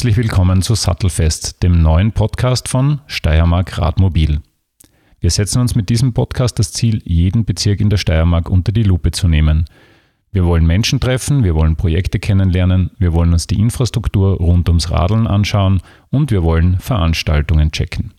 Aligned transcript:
Herzlich 0.00 0.16
willkommen 0.16 0.62
zu 0.62 0.74
Sattelfest, 0.74 1.62
dem 1.62 1.82
neuen 1.82 2.12
Podcast 2.12 2.68
von 2.68 3.02
Steiermark 3.06 3.76
Radmobil. 3.76 4.40
Wir 5.20 5.30
setzen 5.30 5.60
uns 5.60 5.74
mit 5.74 5.90
diesem 5.90 6.14
Podcast 6.14 6.58
das 6.58 6.72
Ziel, 6.72 7.02
jeden 7.04 7.44
Bezirk 7.44 7.82
in 7.82 7.90
der 7.90 7.98
Steiermark 7.98 8.48
unter 8.48 8.72
die 8.72 8.82
Lupe 8.82 9.10
zu 9.10 9.28
nehmen. 9.28 9.66
Wir 10.32 10.46
wollen 10.46 10.64
Menschen 10.64 11.00
treffen, 11.00 11.44
wir 11.44 11.54
wollen 11.54 11.76
Projekte 11.76 12.18
kennenlernen, 12.18 12.92
wir 12.98 13.12
wollen 13.12 13.34
uns 13.34 13.46
die 13.46 13.60
Infrastruktur 13.60 14.38
rund 14.38 14.70
ums 14.70 14.90
Radeln 14.90 15.26
anschauen 15.26 15.82
und 16.08 16.30
wir 16.30 16.42
wollen 16.42 16.78
Veranstaltungen 16.78 17.70
checken. 17.70 18.14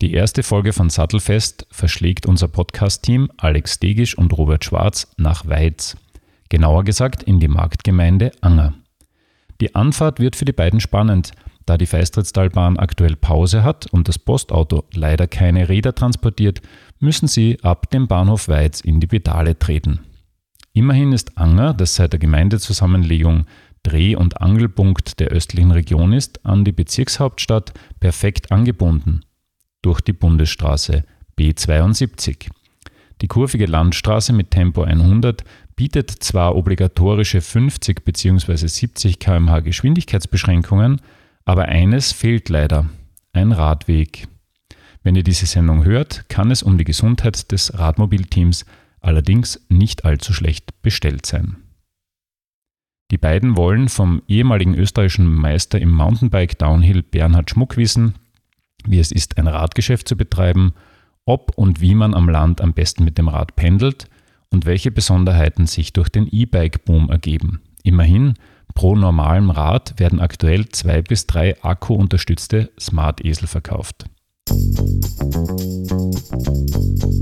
Die 0.00 0.14
erste 0.14 0.42
Folge 0.42 0.72
von 0.72 0.88
Sattelfest 0.88 1.66
verschlägt 1.70 2.24
unser 2.24 2.48
Podcast-Team 2.48 3.30
Alex 3.36 3.80
Degisch 3.80 4.16
und 4.16 4.32
Robert 4.32 4.64
Schwarz 4.64 5.06
nach 5.18 5.46
Weiz. 5.46 5.94
Genauer 6.48 6.84
gesagt 6.84 7.22
in 7.22 7.38
die 7.38 7.48
Marktgemeinde 7.48 8.32
Anger. 8.40 8.72
Die 9.60 9.74
Anfahrt 9.74 10.20
wird 10.20 10.36
für 10.36 10.44
die 10.44 10.52
beiden 10.52 10.80
spannend, 10.80 11.32
da 11.66 11.76
die 11.76 11.86
Feistrittstalbahn 11.86 12.78
aktuell 12.78 13.16
Pause 13.16 13.62
hat 13.62 13.86
und 13.86 14.08
das 14.08 14.18
Postauto 14.18 14.84
leider 14.94 15.26
keine 15.26 15.68
Räder 15.68 15.94
transportiert, 15.94 16.62
müssen 17.00 17.28
sie 17.28 17.58
ab 17.62 17.90
dem 17.90 18.06
Bahnhof 18.08 18.48
Weiz 18.48 18.80
in 18.80 19.00
die 19.00 19.06
Pedale 19.06 19.58
treten. 19.58 20.00
Immerhin 20.72 21.12
ist 21.12 21.36
Anger, 21.36 21.74
das 21.74 21.96
seit 21.96 22.12
der 22.12 22.20
Gemeindezusammenlegung 22.20 23.46
Dreh- 23.82 24.16
und 24.16 24.40
Angelpunkt 24.40 25.20
der 25.20 25.28
östlichen 25.28 25.70
Region 25.70 26.12
ist, 26.12 26.44
an 26.44 26.64
die 26.64 26.72
Bezirkshauptstadt 26.72 27.72
perfekt 28.00 28.52
angebunden 28.52 29.20
durch 29.82 30.00
die 30.00 30.12
Bundesstraße 30.12 31.04
B72. 31.38 32.48
Die 33.20 33.28
kurvige 33.28 33.66
Landstraße 33.66 34.32
mit 34.32 34.50
Tempo 34.50 34.82
100 34.82 35.42
bietet 35.74 36.10
zwar 36.10 36.56
obligatorische 36.56 37.40
50 37.40 38.04
bzw. 38.04 38.66
70 38.66 39.18
km/h 39.18 39.60
Geschwindigkeitsbeschränkungen, 39.60 41.00
aber 41.44 41.66
eines 41.66 42.12
fehlt 42.12 42.48
leider, 42.48 42.86
ein 43.32 43.52
Radweg. 43.52 44.28
Wenn 45.02 45.16
ihr 45.16 45.22
diese 45.22 45.46
Sendung 45.46 45.84
hört, 45.84 46.28
kann 46.28 46.50
es 46.50 46.62
um 46.62 46.78
die 46.78 46.84
Gesundheit 46.84 47.50
des 47.50 47.78
Radmobilteams 47.78 48.66
allerdings 49.00 49.64
nicht 49.68 50.04
allzu 50.04 50.32
schlecht 50.32 50.82
bestellt 50.82 51.26
sein. 51.26 51.56
Die 53.10 53.18
beiden 53.18 53.56
wollen 53.56 53.88
vom 53.88 54.22
ehemaligen 54.28 54.74
österreichischen 54.74 55.32
Meister 55.32 55.80
im 55.80 55.90
Mountainbike 55.90 56.58
Downhill 56.58 57.02
Bernhard 57.02 57.50
Schmuck 57.50 57.76
wissen, 57.76 58.14
wie 58.84 58.98
es 58.98 59.12
ist, 59.12 59.38
ein 59.38 59.46
Radgeschäft 59.46 60.08
zu 60.08 60.16
betreiben, 60.16 60.74
ob 61.28 61.52
und 61.56 61.80
wie 61.80 61.94
man 61.94 62.14
am 62.14 62.28
Land 62.28 62.60
am 62.60 62.72
besten 62.72 63.04
mit 63.04 63.18
dem 63.18 63.28
Rad 63.28 63.54
pendelt 63.54 64.08
und 64.50 64.64
welche 64.64 64.90
Besonderheiten 64.90 65.66
sich 65.66 65.92
durch 65.92 66.08
den 66.08 66.26
E-Bike-Boom 66.26 67.10
ergeben. 67.10 67.60
Immerhin, 67.82 68.34
pro 68.74 68.96
normalem 68.96 69.50
Rad 69.50 69.94
werden 69.98 70.20
aktuell 70.20 70.68
zwei 70.70 71.02
bis 71.02 71.26
drei 71.26 71.62
akkuunterstützte 71.62 72.70
Smart-Esel 72.80 73.46
verkauft. 73.46 74.06
so 74.48 77.17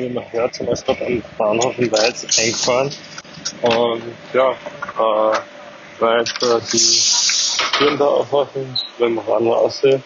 wie 0.00 0.08
man 0.08 0.24
hört, 0.32 0.54
sind 0.54 0.68
wir 0.68 0.74
gerade 0.74 1.06
am 1.06 1.22
Bahnhof 1.36 1.78
in 1.78 1.90
Weiz 1.92 2.24
eingefahren. 2.38 2.90
Und 3.62 4.02
ja, 4.32 4.50
äh, 4.50 5.38
weil 6.00 6.22
äh, 6.22 6.60
die 6.72 7.78
Türen 7.78 7.98
da 7.98 8.06
aufmachen, 8.06 8.78
wenn 8.98 9.14
man 9.14 9.24
ran 9.26 9.46
aussehen. 9.48 10.02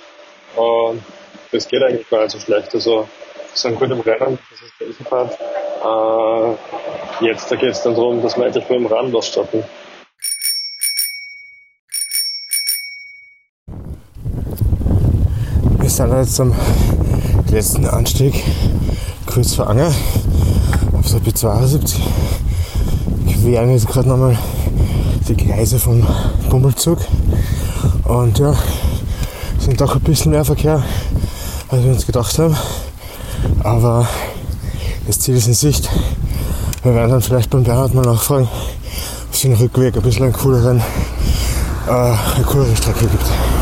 Und 0.56 1.02
das 1.50 1.68
geht 1.68 1.82
eigentlich 1.82 2.08
gar 2.08 2.22
nicht 2.22 2.32
so 2.32 2.38
schlecht. 2.38 2.74
Also 2.74 3.00
wir 3.00 3.08
sind 3.54 3.78
gut 3.78 3.90
im 3.90 4.00
Rennen, 4.00 4.38
das 4.50 4.60
ist 4.62 4.72
der 4.80 4.88
Eisenfahrt. 4.88 5.38
Äh, 7.20 7.24
jetzt 7.26 7.50
da 7.50 7.56
geht 7.56 7.72
es 7.72 7.82
dann 7.82 7.94
darum, 7.94 8.22
dass 8.22 8.36
wir 8.36 8.46
endlich 8.46 8.68
mit 8.68 8.78
dem 8.78 8.86
Rad 8.86 9.10
losstarten. 9.10 9.64
Wir 15.78 15.90
sind 15.90 16.16
jetzt 16.16 16.40
am 16.40 16.54
letzten 17.50 17.86
Anstieg 17.86 18.42
kurz 19.32 19.54
vor 19.54 19.70
Anger 19.70 19.90
auf 20.92 21.10
der 21.10 21.20
B72 21.20 21.94
queren 23.40 23.70
jetzt 23.70 23.88
gerade 23.88 24.08
nochmal 24.08 24.36
die 25.26 25.34
Gleise 25.34 25.78
vom 25.78 26.06
Bummelzug 26.50 26.98
und 28.04 28.38
ja, 28.38 28.54
sind 29.58 29.80
doch 29.80 29.94
ein 29.94 30.02
bisschen 30.02 30.32
mehr 30.32 30.44
Verkehr, 30.44 30.82
als 31.70 31.82
wir 31.82 31.92
uns 31.92 32.04
gedacht 32.04 32.38
haben. 32.38 32.56
Aber 33.62 34.06
das 35.06 35.18
Ziel 35.20 35.36
ist 35.36 35.46
in 35.46 35.54
Sicht. 35.54 35.88
Wir 36.82 36.94
werden 36.94 37.12
dann 37.12 37.22
vielleicht 37.22 37.48
beim 37.48 37.64
Bernhard 37.64 37.94
mal 37.94 38.02
nachfragen, 38.02 38.48
ob 38.48 39.34
es 39.34 39.40
den 39.40 39.54
Rückweg 39.54 39.96
ein 39.96 40.02
bisschen 40.02 40.24
einen 40.24 40.34
cooleren, 40.34 40.82
äh, 41.88 41.90
eine 41.90 42.44
coolere 42.44 42.76
Strecke 42.76 43.06
gibt. 43.06 43.61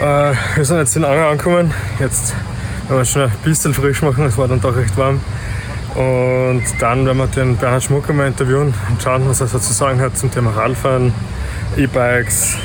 Äh, 0.00 0.32
wir 0.54 0.64
sind 0.64 0.78
jetzt 0.78 0.94
in 0.94 1.04
Anger 1.04 1.26
angekommen. 1.26 1.74
Jetzt 1.98 2.32
werden 2.86 2.98
wir 2.98 3.04
schon 3.04 3.22
ein 3.22 3.32
bisschen 3.42 3.74
frisch 3.74 4.00
machen, 4.00 4.26
es 4.26 4.38
war 4.38 4.46
dann 4.46 4.60
doch 4.60 4.76
recht 4.76 4.96
warm. 4.96 5.20
Und 5.96 6.62
dann 6.78 7.04
werden 7.04 7.18
wir 7.18 7.26
den 7.26 7.56
Bernhard 7.56 7.82
Schmucker 7.82 8.12
mal 8.12 8.28
interviewen 8.28 8.72
und 8.90 9.02
schauen, 9.02 9.28
was 9.28 9.40
er 9.40 9.48
so 9.48 9.58
zu 9.58 9.72
sagen 9.72 10.00
hat 10.00 10.16
zum 10.16 10.30
Thema 10.30 10.50
Radfahren, 10.50 11.12
E-Bikes, 11.76 12.56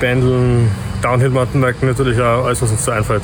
Pendeln, 0.00 0.68
Downhill-Mountainbiken 1.02 1.86
natürlich 1.88 2.20
auch, 2.20 2.46
alles 2.46 2.60
was 2.60 2.72
uns 2.72 2.84
so 2.84 2.90
einfällt. 2.90 3.22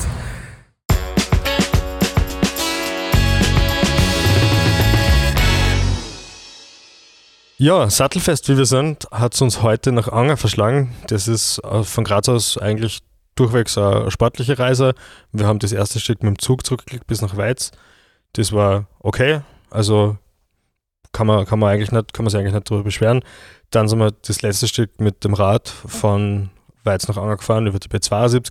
Ja, 7.57 7.89
Sattelfest, 7.89 8.47
wie 8.47 8.55
wir 8.55 8.65
sind, 8.65 9.05
hat 9.11 9.33
es 9.33 9.41
uns 9.41 9.61
heute 9.61 9.91
nach 9.91 10.07
Anger 10.07 10.37
verschlagen. 10.37 10.95
Das 11.07 11.27
ist 11.27 11.59
äh, 11.65 11.83
von 11.83 12.05
Graz 12.05 12.29
aus 12.29 12.57
eigentlich 12.57 13.01
durchwegs 13.39 13.77
eine 13.77 14.11
sportliche 14.11 14.59
Reise. 14.59 14.93
Wir 15.31 15.47
haben 15.47 15.59
das 15.59 15.71
erste 15.71 15.99
Stück 15.99 16.23
mit 16.23 16.35
dem 16.35 16.39
Zug 16.39 16.65
zurückgelegt 16.65 17.07
bis 17.07 17.21
nach 17.21 17.37
Weiz. 17.37 17.71
Das 18.33 18.51
war 18.51 18.87
okay. 18.99 19.41
Also 19.69 20.17
kann 21.11 21.27
man, 21.27 21.45
kann 21.45 21.59
man 21.59 21.69
eigentlich 21.69 21.91
nicht, 21.91 22.13
kann 22.13 22.23
man 22.23 22.31
sich 22.31 22.39
eigentlich 22.39 22.53
nicht 22.53 22.69
darüber 22.69 22.83
beschweren. 22.83 23.21
Dann 23.71 23.87
sind 23.87 23.99
wir 23.99 24.11
das 24.11 24.41
letzte 24.41 24.67
Stück 24.67 24.99
mit 24.99 25.23
dem 25.23 25.33
Rad 25.33 25.69
von 25.69 26.49
Weiz 26.83 27.07
nach 27.07 27.17
Anger 27.17 27.37
gefahren, 27.37 27.67
über 27.67 27.79
die 27.79 27.89
B72. 27.89 28.49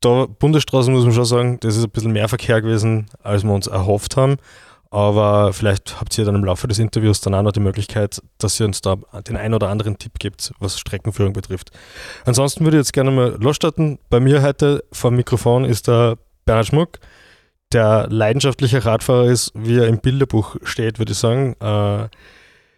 Da 0.00 0.26
Bundesstraße 0.26 0.90
muss 0.90 1.04
man 1.04 1.14
schon 1.14 1.24
sagen, 1.24 1.60
das 1.60 1.76
ist 1.76 1.84
ein 1.84 1.90
bisschen 1.90 2.12
mehr 2.12 2.28
Verkehr 2.28 2.60
gewesen, 2.60 3.06
als 3.22 3.42
wir 3.42 3.52
uns 3.52 3.66
erhofft 3.66 4.16
haben. 4.16 4.36
Aber 4.94 5.52
vielleicht 5.52 6.00
habt 6.00 6.16
ihr 6.16 6.24
dann 6.24 6.36
im 6.36 6.44
Laufe 6.44 6.68
des 6.68 6.78
Interviews 6.78 7.20
dann 7.20 7.34
auch 7.34 7.42
noch 7.42 7.50
die 7.50 7.58
Möglichkeit, 7.58 8.22
dass 8.38 8.60
ihr 8.60 8.66
uns 8.66 8.80
da 8.80 8.94
den 9.26 9.36
einen 9.36 9.52
oder 9.52 9.68
anderen 9.68 9.98
Tipp 9.98 10.20
gibt, 10.20 10.52
was 10.60 10.78
Streckenführung 10.78 11.32
betrifft. 11.32 11.72
Ansonsten 12.24 12.62
würde 12.62 12.76
ich 12.76 12.82
jetzt 12.82 12.92
gerne 12.92 13.10
mal 13.10 13.36
losstarten. 13.40 13.98
Bei 14.08 14.20
mir 14.20 14.40
heute 14.40 14.84
vor 14.92 15.10
dem 15.10 15.16
Mikrofon 15.16 15.64
ist 15.64 15.88
der 15.88 16.16
Bernhard 16.44 16.68
Schmuck, 16.68 17.00
der 17.72 18.06
leidenschaftlicher 18.08 18.86
Radfahrer 18.86 19.24
ist, 19.24 19.50
wie 19.56 19.78
er 19.78 19.88
im 19.88 19.98
Bilderbuch 19.98 20.58
steht, 20.62 21.00
würde 21.00 21.10
ich 21.10 21.18
sagen. 21.18 21.56
Äh, 21.58 22.08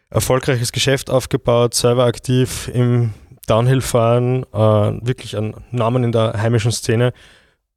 erfolgreiches 0.08 0.72
Geschäft 0.72 1.10
aufgebaut, 1.10 1.74
selber 1.74 2.06
aktiv 2.06 2.70
im 2.72 3.12
Downhill-Fahren, 3.46 4.44
äh, 4.54 5.06
wirklich 5.06 5.36
ein 5.36 5.54
Namen 5.70 6.02
in 6.02 6.12
der 6.12 6.32
heimischen 6.40 6.72
Szene. 6.72 7.12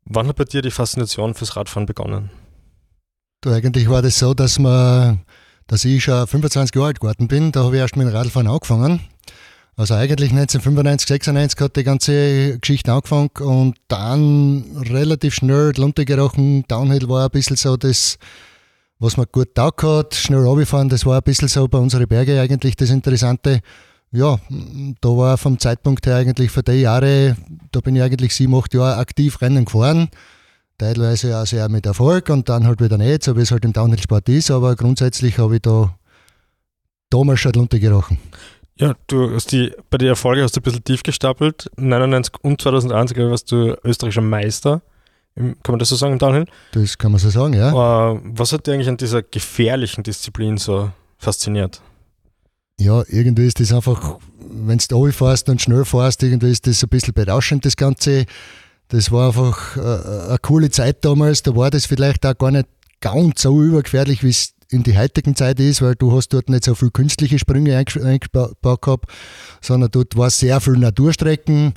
Wann 0.06 0.30
hat 0.30 0.38
bei 0.38 0.46
dir 0.46 0.62
die 0.62 0.72
Faszination 0.72 1.34
fürs 1.34 1.58
Radfahren 1.58 1.86
begonnen? 1.86 2.30
Du, 3.42 3.52
eigentlich 3.52 3.90
war 3.90 4.02
das 4.02 4.20
so, 4.20 4.34
dass, 4.34 4.60
man, 4.60 5.22
dass 5.66 5.86
ich 5.86 6.04
schon 6.04 6.28
25 6.28 6.76
Jahre 6.76 6.88
alt 6.88 7.00
geworden 7.00 7.30
bin. 7.30 7.54
Da 7.54 7.64
habe 7.64 7.76
ich 7.76 7.80
erst 7.80 7.96
mit 7.96 8.06
dem 8.06 8.14
Radfahren 8.14 8.48
angefangen. 8.48 9.00
Also 9.78 9.94
eigentlich 9.94 10.32
1995, 10.32 11.08
96 11.08 11.62
hat 11.62 11.78
die 11.78 11.86
ganze 11.86 12.60
Geschichte 12.60 12.92
angefangen 12.92 13.30
und 13.40 13.78
dann 13.88 14.66
relativ 14.90 15.36
schnell 15.36 15.72
runtergerochen. 15.78 16.66
Downhill 16.68 17.08
war 17.08 17.24
ein 17.24 17.32
bisschen 17.32 17.56
so 17.56 17.78
das, 17.78 18.18
was 19.00 19.16
man 19.16 19.28
gut 19.32 19.56
taugt 19.56 19.84
hat. 19.84 20.16
Schnell 20.16 20.46
runterfahren, 20.46 20.90
das 20.90 21.06
war 21.06 21.16
ein 21.16 21.24
bisschen 21.24 21.48
so 21.48 21.66
bei 21.70 21.78
unseren 21.78 22.10
Bergen 22.10 22.40
eigentlich 22.40 22.76
das 22.76 22.90
Interessante. 22.90 23.62
Ja, 24.12 24.38
da 25.00 25.10
war 25.10 25.38
vom 25.38 25.58
Zeitpunkt 25.60 26.06
her 26.08 26.18
eigentlich 26.18 26.52
für 26.52 26.64
die 26.64 26.82
Jahre, 26.82 27.38
da 27.72 27.80
bin 27.80 27.96
ich 27.96 28.02
eigentlich 28.02 28.36
sieben, 28.36 28.54
acht 28.56 28.74
Jahre 28.74 28.98
aktiv 28.98 29.42
Rennen 29.42 29.64
gefahren 29.64 30.10
teilweise 30.80 31.38
auch 31.38 31.46
sehr 31.46 31.70
mit 31.70 31.86
Erfolg 31.86 32.30
und 32.30 32.50
dann 32.50 32.66
halt 32.66 32.82
wieder 32.82 32.98
nicht, 32.98 33.24
so 33.24 33.38
wie 33.38 33.42
es 33.42 33.52
halt 33.52 33.66
im 33.66 33.74
Downhill-Sport 33.74 34.28
ist, 34.30 34.50
aber 34.50 34.76
grundsätzlich 34.76 35.38
habe 35.38 35.58
ich 35.58 35.62
da 35.62 35.96
damals 37.12 37.42
schon 37.42 37.54
runtergerochen. 37.54 38.18
Ja, 38.78 38.96
du 39.08 39.34
hast 39.34 39.52
die, 39.52 39.72
bei 39.90 39.98
den 39.98 40.08
Erfolgen 40.08 40.42
hast 40.42 40.56
du 40.56 40.62
ein 40.62 40.64
bisschen 40.64 40.84
tief 40.84 41.04
gestapelt. 41.04 41.70
99 41.76 42.34
und 42.42 42.62
2001 42.62 43.16
warst 43.18 43.52
du 43.52 43.78
österreichischer 43.84 44.22
Meister 44.22 44.82
kann 45.36 45.56
man 45.70 45.80
das 45.80 45.90
so 45.90 45.96
sagen 45.96 46.14
im 46.14 46.20
Downhill? 46.20 46.46
Das 46.74 46.98
kann 46.98 47.12
man 47.12 47.20
so 47.20 47.30
sagen, 47.30 47.54
ja. 47.54 47.70
Äh, 47.70 48.20
was 48.24 48.52
hat 48.52 48.68
dir 48.68 48.74
eigentlich 48.74 48.90
an 48.90 48.98
dieser 48.98 49.24
gefährlichen 49.24 50.04
Disziplin 50.04 50.58
so 50.58 50.92
fasziniert? 51.18 51.82
Ja, 52.80 53.04
irgendwie 53.08 53.48
ist 53.48 53.60
das 53.60 53.72
einfach, 53.72 54.20
wenn 54.40 54.78
du 54.78 55.12
fährst 55.12 55.50
und 55.50 55.62
schnell 55.62 55.86
fährst, 55.86 56.24
irgendwie 56.24 56.52
ist 56.52 56.68
das 56.68 56.84
ein 56.84 56.90
bisschen 56.90 57.14
berauschend, 57.14 57.66
das 57.66 57.76
Ganze. 57.76 58.26
Das 58.90 59.12
war 59.12 59.28
einfach 59.28 59.78
äh, 59.78 60.30
eine 60.30 60.38
coole 60.42 60.70
Zeit 60.70 61.06
damals. 61.06 61.44
Da 61.44 61.56
war 61.56 61.70
das 61.70 61.86
vielleicht 61.86 62.26
auch 62.26 62.38
gar 62.38 62.52
nicht 62.52 62.68
ganz 63.02 63.42
so 63.42 63.62
übergefährlich, 63.62 64.24
wie 64.24 64.30
es 64.30 64.54
in 64.72 64.84
die 64.84 64.98
heutigen 64.98 65.36
Zeit 65.36 65.60
ist, 65.60 65.82
weil 65.82 65.96
du 65.96 66.16
hast 66.16 66.30
dort 66.30 66.50
nicht 66.50 66.64
so 66.64 66.76
viel 66.76 66.92
künstliche 66.92 67.40
Sprünge 67.40 67.76
eingebaut 67.78 68.82
gehabt, 68.82 69.10
sondern 69.62 69.90
dort 69.92 70.16
war 70.16 70.30
sehr 70.30 70.60
viel 70.62 70.74
Naturstrecken 70.74 71.74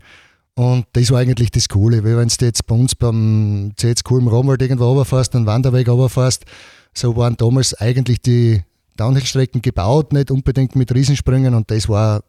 und 0.55 0.87
das 0.93 1.11
war 1.11 1.21
eigentlich 1.21 1.51
das 1.51 1.69
Coole, 1.69 2.05
weil 2.05 2.19
wenn 2.19 2.29
du 2.29 2.45
jetzt 2.45 2.67
bei 2.67 2.75
uns 2.75 2.95
beim 2.95 3.73
CSQ 3.77 4.11
im 4.13 4.29
Romwald 4.29 4.61
irgendwo 4.61 4.89
runterfährst, 4.89 5.35
einen 5.35 5.47
Wanderweg 5.47 5.89
runterfährst, 5.89 6.45
so 6.93 7.17
waren 7.17 7.37
damals 7.39 7.73
eigentlich 7.75 8.21
die 8.21 8.63
Downhill-Strecken 8.99 9.63
gebaut, 9.63 10.13
nicht 10.13 10.31
unbedingt 10.31 10.77
mit 10.77 10.95
Riesensprüngen 10.95 11.55
und 11.55 11.71
das 11.71 11.89
war, 11.89 12.23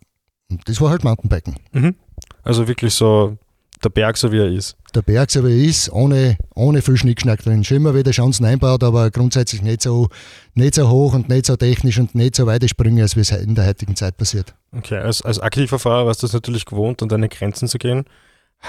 das 0.66 0.80
war 0.80 0.92
halt 0.92 1.04
Mountainbiken. 1.04 1.56
Mhm. 1.74 1.96
Also 2.44 2.70
wirklich 2.70 2.94
so 2.94 3.38
der 3.84 3.90
Berg, 3.90 4.18
so 4.18 4.32
wie 4.32 4.40
er 4.40 4.52
ist. 4.52 4.76
Der 4.96 5.02
Berg, 5.02 5.32
so 5.32 5.44
wie 5.46 5.52
er 5.52 5.70
ist, 5.70 5.92
ohne, 5.92 6.38
ohne 6.56 6.82
viel 6.82 6.98
Schnickschnack 6.98 7.44
drin. 7.44 7.64
Schon 7.64 7.78
immer 7.78 7.96
wieder 7.96 8.12
Chancen 8.12 8.46
einbaut, 8.46 8.84
aber 8.84 9.12
grundsätzlich 9.12 9.62
nicht 9.62 9.82
so, 9.82 10.10
nicht 10.54 10.76
so 10.76 10.90
hoch 10.90 11.14
und 11.14 11.30
nicht 11.30 11.46
so 11.46 11.56
technisch 11.56 12.00
und 12.00 12.16
nicht 12.16 12.36
so 12.36 12.46
weite 12.46 12.68
Sprünge, 12.68 13.02
als 13.02 13.16
wie 13.16 13.22
es 13.22 13.32
in 13.32 13.56
der 13.56 13.66
heutigen 13.66 13.96
Zeit 13.96 14.18
passiert. 14.18 14.54
Okay, 14.76 14.98
als, 14.98 15.22
als 15.22 15.40
aktiver 15.40 15.80
Fahrer 15.80 16.06
warst 16.06 16.24
du 16.24 16.28
es 16.28 16.34
natürlich 16.34 16.66
gewohnt, 16.66 17.02
an 17.02 17.10
deine 17.10 17.30
Grenzen 17.30 17.68
zu 17.68 17.78
gehen. 17.78 18.06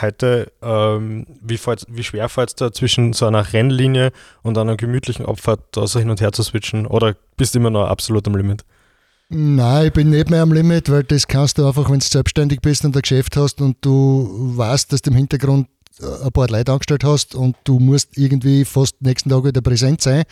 Heute, 0.01 0.51
ähm, 0.61 1.27
wie, 1.41 1.59
wie 1.89 2.03
schwer 2.03 2.29
fällt 2.29 2.49
es 2.49 2.55
da 2.57 2.73
zwischen 2.73 3.13
so 3.13 3.27
einer 3.27 3.53
Rennlinie 3.53 4.11
und 4.43 4.59
einer 4.59 4.77
gemütlichen 4.77 5.25
Abfahrt 5.25 5.61
da 5.71 5.87
so 5.87 6.01
hin 6.01 6.11
und 6.11 6.21
her 6.21 6.33
zu 6.33 6.43
switchen? 6.43 6.87
Oder 6.87 7.15
bist 7.37 7.55
du 7.55 7.61
immer 7.61 7.71
noch 7.71 7.87
absolut 7.87 8.27
am 8.27 8.35
Limit? 8.35 8.65
Nein, 9.29 9.87
ich 9.87 9.93
bin 9.93 10.11
nicht 10.11 10.31
mehr 10.31 10.43
am 10.43 10.53
Limit, 10.53 10.91
weil 10.91 11.03
das 11.03 11.27
kannst 11.27 11.59
du 11.59 11.67
einfach, 11.67 11.91
wenn 11.91 11.99
du 11.99 12.05
selbstständig 12.05 12.61
bist 12.61 12.85
und 12.85 12.95
ein 12.95 13.03
Geschäft 13.03 13.37
hast 13.37 13.61
und 13.61 13.77
du 13.81 14.53
weißt, 14.57 14.93
dass 14.93 15.03
du 15.03 15.11
im 15.11 15.17
Hintergrund 15.17 15.69
ein 16.01 16.33
paar 16.33 16.49
Leute 16.49 16.73
angestellt 16.73 17.05
hast 17.05 17.35
und 17.35 17.57
du 17.65 17.79
musst 17.79 18.17
irgendwie 18.19 18.65
fast 18.65 19.01
nächsten 19.01 19.31
Tag 19.31 19.45
wieder 19.45 19.61
präsent 19.61 20.03
sein, 20.03 20.25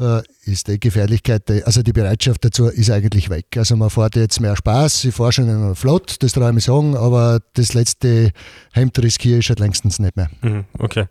äh, 0.00 0.22
ist 0.44 0.68
die 0.68 0.80
Gefährlichkeit, 0.80 1.50
also 1.66 1.82
die 1.82 1.92
Bereitschaft 1.92 2.44
dazu 2.44 2.66
ist 2.66 2.90
eigentlich 2.90 3.30
weg. 3.30 3.46
Also 3.56 3.76
man 3.76 3.90
fährt 3.90 4.16
jetzt 4.16 4.40
mehr 4.40 4.56
Spaß, 4.56 5.04
ich 5.04 5.14
fahre 5.14 5.32
schon 5.32 5.48
einer 5.48 5.74
Flott, 5.74 6.16
das 6.20 6.32
traue 6.32 6.48
ich 6.48 6.54
mir 6.54 6.60
sagen, 6.60 6.96
aber 6.96 7.40
das 7.54 7.74
letzte 7.74 8.32
Hemd 8.72 8.98
riskiere 8.98 9.38
ich 9.38 9.46
schon 9.46 9.56
längstens 9.56 9.98
nicht 9.98 10.16
mehr. 10.16 10.28
Mhm, 10.42 10.64
okay. 10.78 11.06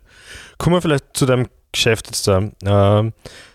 Kommen 0.58 0.76
wir 0.76 0.82
vielleicht 0.82 1.04
zu 1.14 1.26
deinem 1.26 1.46
Geschäft 1.76 2.06
jetzt 2.06 2.26
da. 2.26 2.38
Äh, 2.38 3.12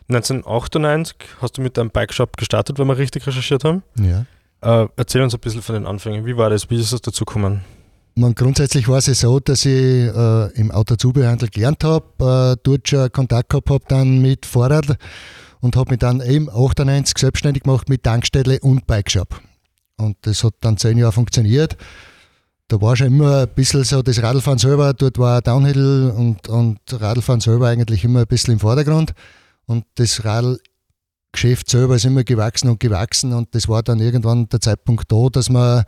1998 0.09 1.15
hast 1.41 1.57
du 1.57 1.62
mit 1.62 1.77
deinem 1.77 1.89
Bike-Shop 1.89 2.38
gestartet, 2.38 2.77
wenn 2.77 2.88
wir 2.88 2.97
richtig 2.97 3.25
recherchiert 3.25 3.63
haben. 3.63 3.83
Ja. 4.00 4.25
Äh, 4.62 4.88
erzähl 4.95 5.21
uns 5.21 5.33
ein 5.33 5.39
bisschen 5.39 5.62
von 5.62 5.73
den 5.73 5.88
Anfängen. 5.88 6.25
Wie 6.25 6.38
war 6.38 6.50
das? 6.50 6.69
Wie 6.69 6.79
ist 6.79 6.91
es 6.91 7.01
dazu 7.01 7.25
gekommen? 7.25 7.62
Man, 8.13 8.35
grundsätzlich 8.35 8.88
war 8.88 8.97
es 8.97 9.06
so, 9.06 9.39
dass 9.39 9.65
ich 9.65 9.73
äh, 9.73 10.51
im 10.53 10.69
Autozubehörhandel 10.69 11.50
gelernt 11.50 11.83
habe, 11.83 12.06
äh, 12.53 12.59
dort 12.62 12.88
schon 12.88 13.12
Kontakt 13.12 13.50
gehabt 13.50 13.69
habe 13.69 13.83
dann 13.88 14.21
mit 14.21 14.45
Fahrrad 14.45 14.97
und 15.62 15.75
habe 15.75 15.91
mich 15.91 16.00
dann 16.00 16.21
eben 16.21 16.50
98 16.50 17.17
selbstständig 17.17 17.63
gemacht 17.63 17.89
mit 17.89 18.03
Tankstelle 18.03 18.59
und 18.59 18.85
Bike-Shop. 18.85 19.39
Und 19.97 20.17
das 20.21 20.44
hat 20.44 20.53
dann 20.59 20.77
zehn 20.77 20.97
Jahre 20.97 21.13
funktioniert. 21.13 21.77
Da 22.71 22.79
war 22.79 22.95
schon 22.95 23.07
immer 23.07 23.41
ein 23.41 23.50
bisschen 23.50 23.83
so 23.83 24.01
das 24.01 24.23
Radlfahren 24.23 24.57
selber, 24.57 24.94
dort 24.94 25.19
war 25.19 25.41
Downhill 25.41 26.13
und, 26.15 26.47
und 26.47 26.79
Radlfahren 26.89 27.41
selber 27.41 27.68
eigentlich 27.68 28.06
immer 28.06 28.21
ein 28.21 28.27
bisschen 28.27 28.53
im 28.53 28.62
Vordergrund. 28.62 29.12
Und 29.65 29.83
das 29.95 30.23
Radlgeschäft 30.23 31.69
selber 31.69 31.97
ist 31.97 32.06
immer 32.06 32.23
gewachsen 32.23 32.69
und 32.69 32.79
gewachsen. 32.79 33.33
Und 33.33 33.53
das 33.56 33.68
war 33.68 33.83
dann 33.83 34.00
irgendwann 34.00 34.47
der 34.47 34.62
Zeitpunkt 34.62 35.12
da, 35.12 35.27
dass 35.29 35.50
wir 35.50 35.83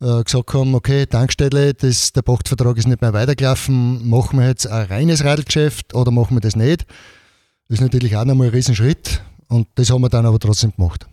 äh, 0.00 0.22
gesagt 0.22 0.54
haben, 0.54 0.76
okay, 0.76 1.04
Tankstelle, 1.04 1.74
das, 1.74 2.12
der 2.12 2.22
Pachtvertrag 2.22 2.76
ist 2.76 2.86
nicht 2.86 3.02
mehr 3.02 3.12
weitergelaufen, 3.12 4.08
machen 4.08 4.38
wir 4.38 4.46
jetzt 4.46 4.68
ein 4.68 4.86
reines 4.86 5.24
Radlgeschäft 5.24 5.94
oder 5.94 6.12
machen 6.12 6.36
wir 6.36 6.40
das 6.40 6.54
nicht? 6.54 6.86
Das 7.66 7.78
ist 7.78 7.80
natürlich 7.80 8.16
auch 8.16 8.24
nochmal 8.24 8.46
ein 8.46 8.54
Riesenschritt 8.54 9.20
und 9.48 9.66
das 9.74 9.90
haben 9.90 10.02
wir 10.02 10.10
dann 10.10 10.26
aber 10.26 10.38
trotzdem 10.38 10.70
gemacht. 10.76 11.08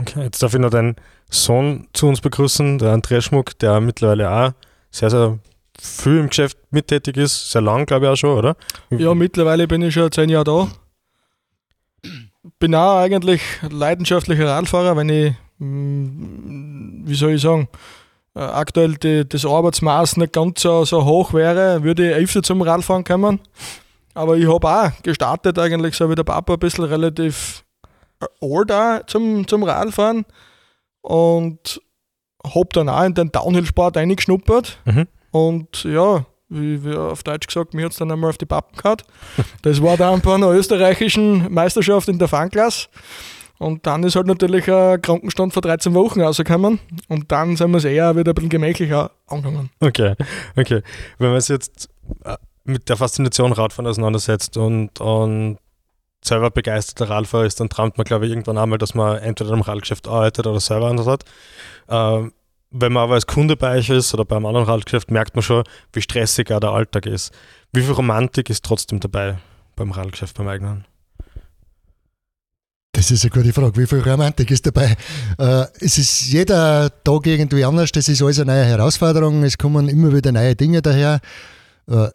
Okay, 0.00 0.22
jetzt 0.22 0.40
darf 0.40 0.54
ich 0.54 0.60
noch 0.60 0.70
deinen 0.70 0.94
Sohn 1.30 1.88
zu 1.92 2.06
uns 2.06 2.20
begrüßen, 2.20 2.78
der 2.78 2.92
Andreas 2.92 3.24
Schmuck, 3.24 3.58
der 3.58 3.80
mittlerweile 3.80 4.30
auch 4.30 4.52
sehr, 4.90 5.10
sehr 5.10 5.38
viel 5.80 6.18
im 6.18 6.28
Geschäft 6.28 6.58
mittätig 6.70 7.16
ist, 7.16 7.50
sehr 7.50 7.62
lang, 7.62 7.86
glaube 7.86 8.06
ich 8.06 8.12
auch 8.12 8.16
schon, 8.16 8.38
oder? 8.38 8.56
Ja, 8.90 9.14
mittlerweile 9.14 9.68
bin 9.68 9.82
ich 9.82 9.94
schon 9.94 10.10
zehn 10.10 10.28
Jahre 10.28 10.44
da 10.44 10.68
bin 12.58 12.74
auch 12.74 12.98
eigentlich 12.98 13.42
leidenschaftlicher 13.68 14.46
Radfahrer, 14.46 14.96
wenn 14.96 15.08
ich, 15.08 15.34
mm, 15.58 17.06
wie 17.06 17.14
soll 17.14 17.32
ich 17.32 17.42
sagen, 17.42 17.68
äh, 18.34 18.40
aktuell 18.40 18.94
die, 18.94 19.28
das 19.28 19.44
Arbeitsmaß 19.44 20.16
nicht 20.18 20.32
ganz 20.32 20.62
so, 20.62 20.84
so 20.84 21.04
hoch 21.04 21.32
wäre, 21.32 21.82
würde 21.82 22.10
ich 22.10 22.16
öfter 22.16 22.42
zum 22.42 22.62
Radfahren 22.62 23.04
kommen. 23.04 23.40
Aber 24.14 24.36
ich 24.36 24.52
habe 24.52 24.68
auch 24.68 25.02
gestartet, 25.02 25.58
eigentlich 25.58 25.96
so 25.96 26.10
wie 26.10 26.14
der 26.14 26.24
Papa, 26.24 26.54
ein 26.54 26.58
bisschen 26.58 26.84
relativ 26.84 27.64
old 28.40 28.72
auch 28.72 29.06
zum, 29.06 29.46
zum 29.46 29.62
Radfahren 29.62 30.24
und 31.02 31.80
habe 32.44 32.68
dann 32.72 32.88
auch 32.88 33.04
in 33.04 33.14
den 33.14 33.32
Downhill-Sport 33.32 33.96
eingeschnuppert. 33.96 34.78
Mhm. 34.84 35.08
Und 35.30 35.84
ja, 35.84 36.24
wie, 36.48 36.84
wie 36.84 36.94
auf 36.94 37.22
Deutsch 37.22 37.46
gesagt, 37.46 37.74
mir 37.74 37.84
hat 37.84 37.92
es 37.92 37.98
dann 37.98 38.10
einmal 38.10 38.30
auf 38.30 38.38
die 38.38 38.46
Pappen 38.46 38.76
gehabt. 38.76 39.04
Das 39.62 39.82
war 39.82 39.96
dann 39.96 40.20
bei 40.20 40.34
einer 40.34 40.50
österreichischen 40.50 41.52
Meisterschaft 41.52 42.08
in 42.08 42.18
der 42.18 42.28
Fanklasse. 42.28 42.88
Und 43.58 43.86
dann 43.86 44.04
ist 44.04 44.14
halt 44.14 44.26
natürlich 44.26 44.70
ein 44.70 45.02
Krankenstand 45.02 45.52
vor 45.52 45.62
13 45.62 45.92
Wochen 45.94 46.20
rausgekommen. 46.20 46.78
Und 47.08 47.30
dann 47.32 47.56
sind 47.56 47.70
wir 47.72 47.78
es 47.78 47.84
eher 47.84 48.16
wieder 48.16 48.30
ein 48.30 48.34
bisschen 48.34 48.50
gemächlicher 48.50 49.10
angegangen. 49.26 49.70
Okay, 49.80 50.14
okay. 50.56 50.82
Wenn 51.18 51.32
man 51.32 51.40
sich 51.40 51.50
jetzt 51.50 51.88
äh, 52.24 52.36
mit 52.64 52.88
der 52.88 52.96
Faszination 52.96 53.52
Radfahren 53.52 53.88
auseinandersetzt 53.88 54.56
und, 54.56 55.00
und 55.00 55.58
selber 56.28 56.50
begeisterter 56.50 57.10
Radfahrer 57.10 57.44
ist, 57.44 57.60
dann 57.60 57.68
träumt 57.68 57.98
man, 57.98 58.04
glaube 58.04 58.26
ich, 58.26 58.30
irgendwann 58.30 58.58
einmal, 58.58 58.78
dass 58.78 58.94
man 58.94 59.18
entweder 59.18 59.52
im 59.52 59.60
Radgeschäft 59.60 60.06
arbeitet 60.06 60.46
oder 60.46 60.60
selber 60.60 60.88
anders 60.88 61.06
hat. 61.06 61.24
Ähm, 61.88 62.32
wenn 62.70 62.92
man 62.92 63.04
aber 63.04 63.14
als 63.14 63.26
Kunde 63.26 63.56
bei 63.56 63.78
euch 63.78 63.88
ist 63.88 64.12
oder 64.14 64.24
beim 64.24 64.44
anderen 64.44 64.66
Radgeschäft, 64.66 65.10
merkt 65.10 65.34
man 65.34 65.42
schon, 65.42 65.64
wie 65.92 66.02
stressig 66.02 66.52
auch 66.52 66.60
der 66.60 66.70
Alltag 66.70 67.06
ist. 67.06 67.32
Wie 67.72 67.82
viel 67.82 67.92
Romantik 67.92 68.50
ist 68.50 68.64
trotzdem 68.64 69.00
dabei 69.00 69.38
beim 69.74 69.90
Radgeschäft, 69.90 70.36
beim 70.36 70.48
eigenen? 70.48 70.84
Das 72.92 73.10
ist 73.10 73.24
eine 73.24 73.30
gute 73.30 73.52
Frage. 73.52 73.76
Wie 73.76 73.86
viel 73.86 74.00
Romantik 74.00 74.50
ist 74.50 74.66
dabei? 74.66 74.96
Äh, 75.38 75.66
es 75.80 75.98
ist 75.98 76.32
jeder 76.32 76.90
Tag 77.04 77.26
irgendwie 77.26 77.64
anders. 77.64 77.92
Das 77.92 78.08
ist 78.08 78.20
alles 78.22 78.40
eine 78.40 78.52
neue 78.52 78.64
Herausforderung. 78.64 79.44
Es 79.44 79.56
kommen 79.56 79.88
immer 79.88 80.12
wieder 80.12 80.32
neue 80.32 80.56
Dinge 80.56 80.82
daher. 80.82 81.20
Äh, 81.88 82.08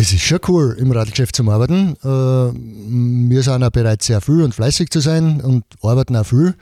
es 0.00 0.12
ist 0.12 0.22
schon 0.22 0.40
cool, 0.48 0.76
im 0.78 0.90
Radgeschäft 0.92 1.36
zu 1.36 1.48
arbeiten. 1.50 1.96
Äh, 2.02 3.28
wir 3.30 3.42
sind 3.42 3.62
auch 3.62 3.70
bereit, 3.70 4.02
sehr 4.02 4.20
viel 4.20 4.42
und 4.42 4.54
fleißig 4.54 4.90
zu 4.90 5.00
sein 5.00 5.40
und 5.40 5.64
arbeiten 5.82 6.16
auch 6.16 6.24
viel. 6.24 6.54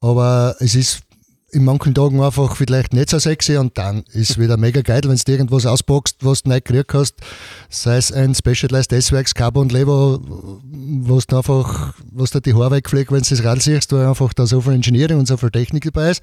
Aber 0.00 0.56
es 0.58 0.74
ist 0.74 1.02
in 1.50 1.64
manchen 1.64 1.94
Tagen 1.94 2.20
einfach 2.20 2.56
vielleicht 2.56 2.92
nicht 2.92 3.08
so 3.08 3.18
sexy 3.18 3.56
und 3.56 3.78
dann 3.78 4.02
ist 4.12 4.38
wieder 4.38 4.56
mega 4.56 4.82
geil, 4.82 5.00
wenn 5.04 5.16
du 5.16 5.32
irgendwas 5.32 5.64
auspackst, 5.64 6.16
was 6.20 6.42
du 6.42 6.50
nicht 6.50 6.66
gekriegt 6.66 6.92
hast, 6.92 7.14
sei 7.70 7.96
es 7.96 8.12
ein 8.12 8.34
Specialized 8.34 8.92
S-Works 8.92 9.34
Carbon 9.34 9.70
Lever, 9.70 10.20
was 10.20 11.26
du 11.26 11.38
einfach, 11.38 11.94
was 12.12 12.32
dir 12.32 12.42
die 12.42 12.52
Haare 12.52 12.72
wegfliegt, 12.72 13.10
wenn 13.10 13.22
du 13.22 13.28
das 13.30 13.44
Rad 13.44 13.62
siehst, 13.62 13.92
weil 13.92 14.06
einfach 14.06 14.34
da 14.34 14.46
so 14.46 14.60
viel 14.60 14.74
Engineering 14.74 15.18
und 15.18 15.26
so 15.26 15.38
viel 15.38 15.50
Technik 15.50 15.84
dabei 15.84 16.10
ist, 16.10 16.22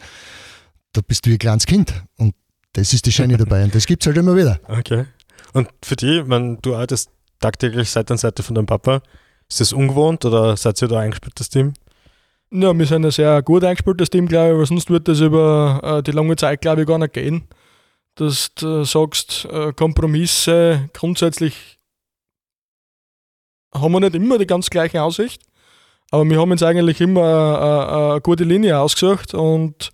da 0.94 1.02
bist 1.02 1.26
du 1.26 1.32
wie 1.32 1.36
ein 1.36 1.40
kleines 1.40 1.66
Kind 1.66 1.94
und 2.18 2.36
das 2.74 2.94
ist 2.94 3.06
die 3.06 3.12
Schöne 3.12 3.38
dabei 3.38 3.64
und 3.64 3.74
das 3.74 3.88
gibt 3.88 4.04
es 4.04 4.08
halt 4.08 4.18
immer 4.18 4.36
wieder. 4.36 4.60
Okay. 4.68 5.06
Und 5.56 5.70
für 5.82 5.96
die, 5.96 6.28
wenn 6.28 6.58
du 6.62 6.76
arbeitest 6.76 7.10
tagtäglich 7.40 7.90
Seite 7.90 8.14
an 8.14 8.18
Seite 8.18 8.44
von 8.44 8.56
deinem 8.56 8.66
Papa, 8.66 9.02
ist 9.50 9.62
das 9.62 9.72
ungewohnt 9.72 10.26
oder 10.26 10.58
seid 10.58 10.82
ihr 10.82 10.90
da 10.90 11.00
eingespielt, 11.00 11.40
das 11.40 11.48
Team? 11.48 11.74
Ja, 12.52 12.78
wir 12.78 12.86
sind 12.86 13.06
ein 13.06 13.12
sehr 13.12 13.42
gut 13.42 13.64
eingespieltes 13.64 14.10
Team, 14.10 14.28
glaube 14.28 14.52
ich, 14.52 14.58
weil 14.58 14.66
sonst 14.66 14.90
wird 14.90 15.08
das 15.08 15.22
über 15.22 15.80
äh, 15.82 16.04
die 16.04 16.12
lange 16.12 16.36
Zeit, 16.36 16.60
glaube 16.60 16.82
ich, 16.82 16.88
gar 16.88 16.98
nicht 16.98 17.14
gehen. 17.14 17.48
Dass 18.16 18.54
du 18.56 18.84
sagst, 18.84 19.46
äh, 19.46 19.72
Kompromisse 19.72 20.90
grundsätzlich 20.92 21.80
haben 23.74 23.94
wir 23.94 24.02
nicht 24.02 24.16
immer 24.16 24.38
die 24.38 24.48
ganz 24.48 24.70
gleiche 24.70 25.04
Aussicht, 25.04 25.42
aber 26.12 26.30
wir 26.30 26.38
haben 26.38 26.52
uns 26.52 26.64
eigentlich 26.64 27.00
immer 27.00 27.22
äh, 27.22 28.10
äh 28.10 28.12
eine 28.12 28.22
gute 28.22 28.44
Linie 28.44 28.78
ausgesucht 28.78 29.34
und 29.34 29.94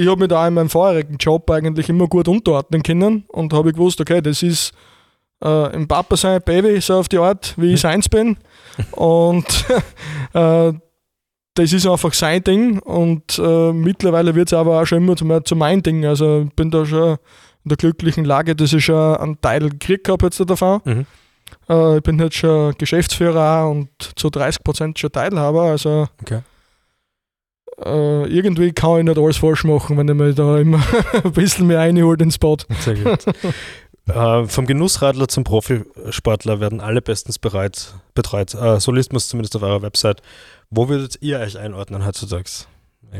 ich 0.00 0.08
habe 0.08 0.20
mich 0.20 0.28
da 0.28 0.48
in 0.48 0.54
meinem 0.54 0.70
vorherigen 0.70 1.16
Job 1.18 1.50
eigentlich 1.50 1.88
immer 1.88 2.06
gut 2.06 2.26
unterordnen 2.26 2.82
können 2.82 3.24
und 3.28 3.52
habe 3.52 3.72
gewusst, 3.72 4.00
okay, 4.00 4.22
das 4.22 4.42
ist 4.42 4.72
äh, 5.44 5.74
im 5.74 5.86
Papa 5.86 6.16
sein 6.16 6.40
Baby, 6.42 6.80
so 6.80 6.94
auf 6.94 7.08
die 7.08 7.18
Art, 7.18 7.54
wie 7.58 7.74
ich 7.74 7.80
seins 7.80 8.08
bin. 8.08 8.38
Und 8.92 9.44
äh, 10.32 10.72
das 11.54 11.72
ist 11.72 11.86
einfach 11.86 12.14
sein 12.14 12.42
Ding 12.42 12.78
und 12.78 13.38
äh, 13.38 13.72
mittlerweile 13.72 14.34
wird 14.34 14.48
es 14.48 14.54
aber 14.54 14.80
auch 14.80 14.86
schon 14.86 14.98
immer 14.98 15.16
zu, 15.16 15.40
zu 15.40 15.56
mein 15.56 15.82
Ding. 15.82 16.06
Also 16.06 16.46
ich 16.48 16.54
bin 16.54 16.70
da 16.70 16.86
schon 16.86 17.18
in 17.64 17.68
der 17.68 17.76
glücklichen 17.76 18.24
Lage, 18.24 18.56
dass 18.56 18.72
ich 18.72 18.84
schon 18.84 19.16
einen 19.16 19.40
Teil 19.40 19.68
gekriegt 19.68 20.08
habe 20.08 20.26
jetzt 20.26 20.40
davon. 20.40 20.80
Mhm. 20.84 21.06
Äh, 21.68 21.98
ich 21.98 22.02
bin 22.02 22.18
jetzt 22.18 22.36
schon 22.36 22.74
Geschäftsführer 22.78 23.68
und 23.68 23.90
zu 24.16 24.28
30% 24.28 24.96
schon 24.96 25.12
Teilhaber. 25.12 25.64
Also 25.64 26.08
okay. 26.22 26.40
Äh, 27.84 28.26
irgendwie 28.26 28.72
kann 28.72 28.98
ich 28.98 29.04
nicht 29.04 29.18
alles 29.18 29.38
falsch 29.38 29.64
machen, 29.64 29.96
wenn 29.96 30.08
ich 30.08 30.14
mir 30.14 30.34
da 30.34 30.58
immer 30.58 30.82
ein 31.24 31.32
bisschen 31.32 31.66
mehr 31.66 31.78
reinholt 31.78 32.20
ins 32.20 32.38
Bad. 32.38 32.66
Sehr 32.80 32.94
gut. 32.96 33.24
äh, 34.06 34.44
vom 34.46 34.66
Genussradler 34.66 35.28
zum 35.28 35.44
Profisportler 35.44 36.60
werden 36.60 36.80
alle 36.80 37.02
bestens 37.02 37.38
bereit, 37.38 37.94
betreut. 38.14 38.54
Äh, 38.54 38.80
so 38.80 38.92
liest 38.92 39.12
man 39.12 39.18
es 39.18 39.28
zumindest 39.28 39.56
auf 39.56 39.62
eurer 39.62 39.82
Website. 39.82 40.22
Wo 40.70 40.88
würdet 40.88 41.18
ihr 41.20 41.40
euch 41.40 41.58
einordnen 41.58 42.06
heutzutage? 42.06 42.50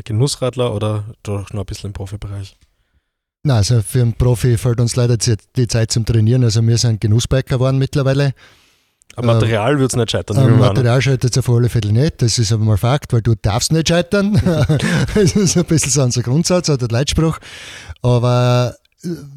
Genussradler 0.05 0.75
oder 0.75 1.05
doch 1.23 1.53
noch 1.53 1.63
ein 1.63 1.67
bisschen 1.67 1.89
im 1.89 1.95
Profibereich? 1.95 2.57
Na, 3.43 3.57
also 3.57 3.81
für 3.81 4.03
einen 4.03 4.13
Profi 4.13 4.59
fällt 4.59 4.81
uns 4.81 4.97
leider 4.97 5.17
die 5.17 5.67
Zeit 5.67 5.91
zum 5.91 6.05
Trainieren. 6.05 6.45
Also 6.45 6.63
wir 6.63 6.77
sind 6.77 7.01
Genussbiker 7.01 7.57
geworden 7.57 7.79
mittlerweile. 7.79 8.35
Am 9.17 9.27
Material 9.27 9.79
wird 9.79 9.91
es 9.91 9.97
nicht 9.97 10.11
scheitern. 10.11 10.39
Am 10.39 10.59
Material 10.59 11.03
scheitert 11.03 11.33
es 11.33 11.39
auf 11.39 11.49
alle 11.55 11.69
Fälle 11.69 11.93
nicht. 11.93 12.23
Das 12.23 12.39
ist 12.39 12.53
aber 12.53 12.65
mal 12.65 12.77
Fakt, 12.77 13.13
weil 13.13 13.23
du 13.23 13.35
darfst 13.35 13.73
nicht 13.73 13.89
scheitern. 13.89 14.41
das 15.15 15.37
ist 15.37 15.57
ein 15.57 15.65
bisschen 15.65 15.91
so 15.91 16.03
unser 16.03 16.23
Grundsatz 16.23 16.71
oder 16.71 16.89
Leitspruch. 16.89 17.39
Aber 18.03 18.77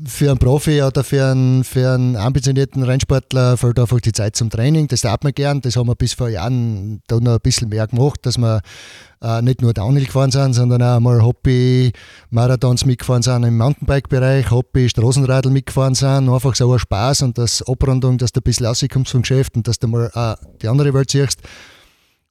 für 0.06 0.30
einen 0.30 0.40
Profi 0.40 0.82
oder 0.82 1.04
für 1.04 1.26
einen, 1.26 1.64
für 1.64 1.92
einen 1.92 2.18
ambitionierten 2.18 2.84
Rennsportler 2.84 3.56
fällt 3.56 3.80
einfach 3.80 4.02
die 4.02 4.12
Zeit 4.12 4.36
zum 4.36 4.50
Training. 4.50 4.90
Das 4.90 5.02
darf 5.02 5.20
man 5.24 5.34
gern. 5.34 5.62
Das 5.62 5.78
haben 5.78 5.88
wir 5.88 5.96
bis 5.96 6.14
vor 6.14 6.28
Jahren 6.28 7.02
da 7.08 7.20
noch 7.20 7.34
ein 7.34 7.40
bisschen 7.42 7.70
mehr 7.70 7.88
gemacht, 7.88 8.20
dass 8.24 8.38
wir 8.38 8.62
äh, 9.22 9.42
nicht 9.42 9.62
nur 9.62 9.74
Downhill 9.74 10.06
gefahren 10.06 10.32
sind, 10.32 10.54
sondern 10.54 10.82
auch 10.82 11.00
mal 11.00 11.24
Hobby-Marathons 11.24 12.86
mitgefahren 12.86 13.24
sind 13.24 13.44
im 13.44 13.58
Mountainbike-Bereich, 13.58 14.52
Hobby-Straßenradl 14.52 15.50
mitgefahren 15.50 15.96
sind. 15.96 16.30
Einfach 16.30 16.56
so 16.56 16.72
ein 16.74 16.80
Spaß 16.80 17.22
und 17.22 17.38
das 17.38 17.66
Abrundung, 17.66 18.18
dass 18.18 18.34
du 18.34 18.42
ein 18.42 18.44
bisschen 18.44 18.66
rauskommst 18.66 19.12
vom 19.12 19.22
Geschäft 19.22 19.56
und 19.56 19.68
dass 19.68 19.80
du 19.80 19.88
mal 19.88 20.12
äh, 20.14 20.36
die 20.62 20.68
andere 20.68 20.94
Welt 20.94 21.10
siehst 21.10 21.40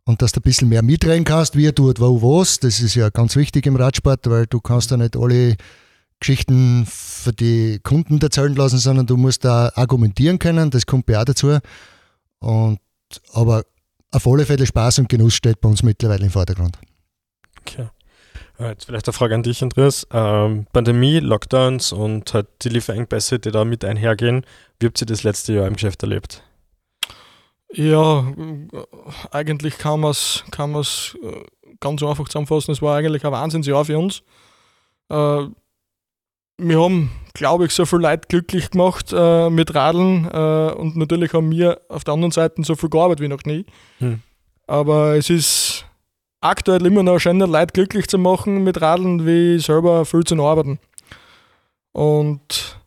und 0.04 0.20
dass 0.20 0.32
du 0.32 0.40
ein 0.40 0.42
bisschen 0.42 0.68
mehr 0.68 0.82
mitreden 0.82 1.24
kannst, 1.24 1.56
wie 1.56 1.72
tut 1.72 1.98
wo 1.98 2.20
was. 2.20 2.60
Das 2.60 2.80
ist 2.80 2.94
ja 2.94 3.08
ganz 3.08 3.36
wichtig 3.36 3.64
im 3.64 3.76
Radsport, 3.76 4.28
weil 4.28 4.46
du 4.46 4.60
kannst 4.60 4.90
ja 4.90 4.98
nicht 4.98 5.16
alle 5.16 5.56
Geschichten 6.22 6.86
für 6.86 7.32
die 7.32 7.80
Kunden 7.82 8.18
erzählen 8.20 8.54
lassen, 8.54 8.78
sondern 8.78 9.06
du 9.06 9.16
musst 9.16 9.44
da 9.44 9.70
argumentieren 9.74 10.38
können, 10.38 10.70
das 10.70 10.86
kommt 10.86 11.08
ja 11.08 11.20
auch 11.20 11.24
dazu. 11.24 11.58
Und, 12.38 12.78
aber 13.32 13.64
auf 14.10 14.26
alle 14.26 14.46
Fälle 14.46 14.66
Spaß 14.66 15.00
und 15.00 15.08
Genuss 15.08 15.34
steht 15.34 15.60
bei 15.60 15.68
uns 15.68 15.82
mittlerweile 15.82 16.24
im 16.24 16.30
Vordergrund. 16.30 16.78
Okay. 17.60 17.88
Jetzt 18.58 18.84
vielleicht 18.84 19.08
eine 19.08 19.12
Frage 19.12 19.34
an 19.34 19.42
dich, 19.42 19.62
Andreas. 19.62 20.06
Ähm, 20.12 20.66
Pandemie, 20.72 21.18
Lockdowns 21.18 21.92
und 21.92 22.32
halt 22.32 22.46
die 22.62 22.68
Lieferengpässe, 22.68 23.38
die 23.38 23.50
da 23.50 23.64
mit 23.64 23.84
einhergehen, 23.84 24.44
wie 24.78 24.86
habt 24.86 25.00
ihr 25.00 25.06
das 25.06 25.24
letzte 25.24 25.54
Jahr 25.54 25.66
im 25.66 25.74
Geschäft 25.74 26.02
erlebt? 26.02 26.42
Ja, 27.72 28.24
eigentlich 29.30 29.78
kann 29.78 30.00
man 30.00 30.10
es 30.10 30.44
kann 30.50 30.74
äh, 30.74 30.82
ganz 31.80 32.02
einfach 32.02 32.28
zusammenfassen. 32.28 32.72
Es 32.72 32.82
war 32.82 32.98
eigentlich 32.98 33.24
ein 33.24 33.32
Wahnsinnsjahr 33.32 33.84
für 33.84 33.98
uns. 33.98 34.22
Äh, 35.08 35.46
wir 36.58 36.80
haben, 36.80 37.10
glaube 37.34 37.66
ich, 37.66 37.72
so 37.72 37.86
viele 37.86 38.02
Leute 38.02 38.28
glücklich 38.28 38.70
gemacht 38.70 39.12
äh, 39.12 39.50
mit 39.50 39.74
Radeln 39.74 40.28
äh, 40.30 40.72
und 40.72 40.96
natürlich 40.96 41.32
haben 41.32 41.50
wir 41.50 41.80
auf 41.88 42.04
der 42.04 42.14
anderen 42.14 42.32
Seite 42.32 42.62
so 42.62 42.74
viel 42.74 42.88
gearbeitet 42.88 43.20
wie 43.20 43.28
noch 43.28 43.44
nie. 43.44 43.66
Hm. 43.98 44.20
Aber 44.66 45.16
es 45.16 45.30
ist 45.30 45.86
aktuell 46.40 46.84
immer 46.86 47.02
noch 47.02 47.18
schöner, 47.18 47.46
Leute 47.46 47.72
glücklich 47.72 48.08
zu 48.08 48.18
machen 48.18 48.64
mit 48.64 48.80
Radeln, 48.80 49.26
wie 49.26 49.58
selber 49.58 50.04
viel 50.04 50.24
zu 50.24 50.34
arbeiten. 50.44 50.78
Und 51.92 52.78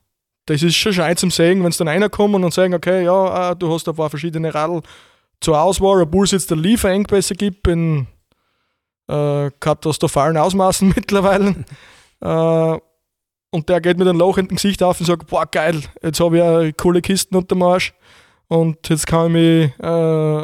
das 0.46 0.62
ist 0.62 0.76
schon 0.76 0.94
schön 0.94 1.18
zum 1.18 1.32
Sehen, 1.32 1.64
wenn 1.64 1.70
es 1.70 1.78
dann 1.78 1.88
einer 1.88 2.10
kommt 2.10 2.36
und 2.36 2.54
sagen, 2.54 2.74
okay, 2.74 3.04
ja, 3.04 3.52
äh, 3.52 3.56
du 3.56 3.72
hast 3.74 3.88
ein 3.88 3.96
paar 3.96 4.10
verschiedene 4.10 4.54
Radl 4.54 4.82
zur 5.42 5.60
Auswahl, 5.60 6.02
obwohl 6.02 6.26
es 6.26 6.32
jetzt 6.32 6.50
der 6.50 6.58
Lieferengpässe 6.58 7.36
gibt 7.36 7.68
in 7.68 8.08
äh, 9.08 9.50
katastrophalen 9.60 10.38
Ausmaßen 10.38 10.90
mittlerweile. 10.96 11.66
äh, 12.22 12.80
und 13.56 13.70
der 13.70 13.80
geht 13.80 13.98
mit 13.98 14.08
einem 14.08 14.20
lachenden 14.20 14.58
Gesicht 14.58 14.84
auf 14.84 15.00
und 15.00 15.06
sagt, 15.06 15.28
boah 15.28 15.46
geil, 15.46 15.82
jetzt 16.04 16.20
habe 16.20 16.38
ich 16.38 16.44
eine 16.44 16.74
coole 16.74 17.02
Kisten 17.02 17.36
unter 17.38 17.56
dem 17.56 17.64
Arsch 17.64 17.94
und 18.50 18.88
jetzt 18.90 19.08
kann 19.08 19.28
ich 19.28 19.32
mich 19.34 19.80
äh, 19.80 20.42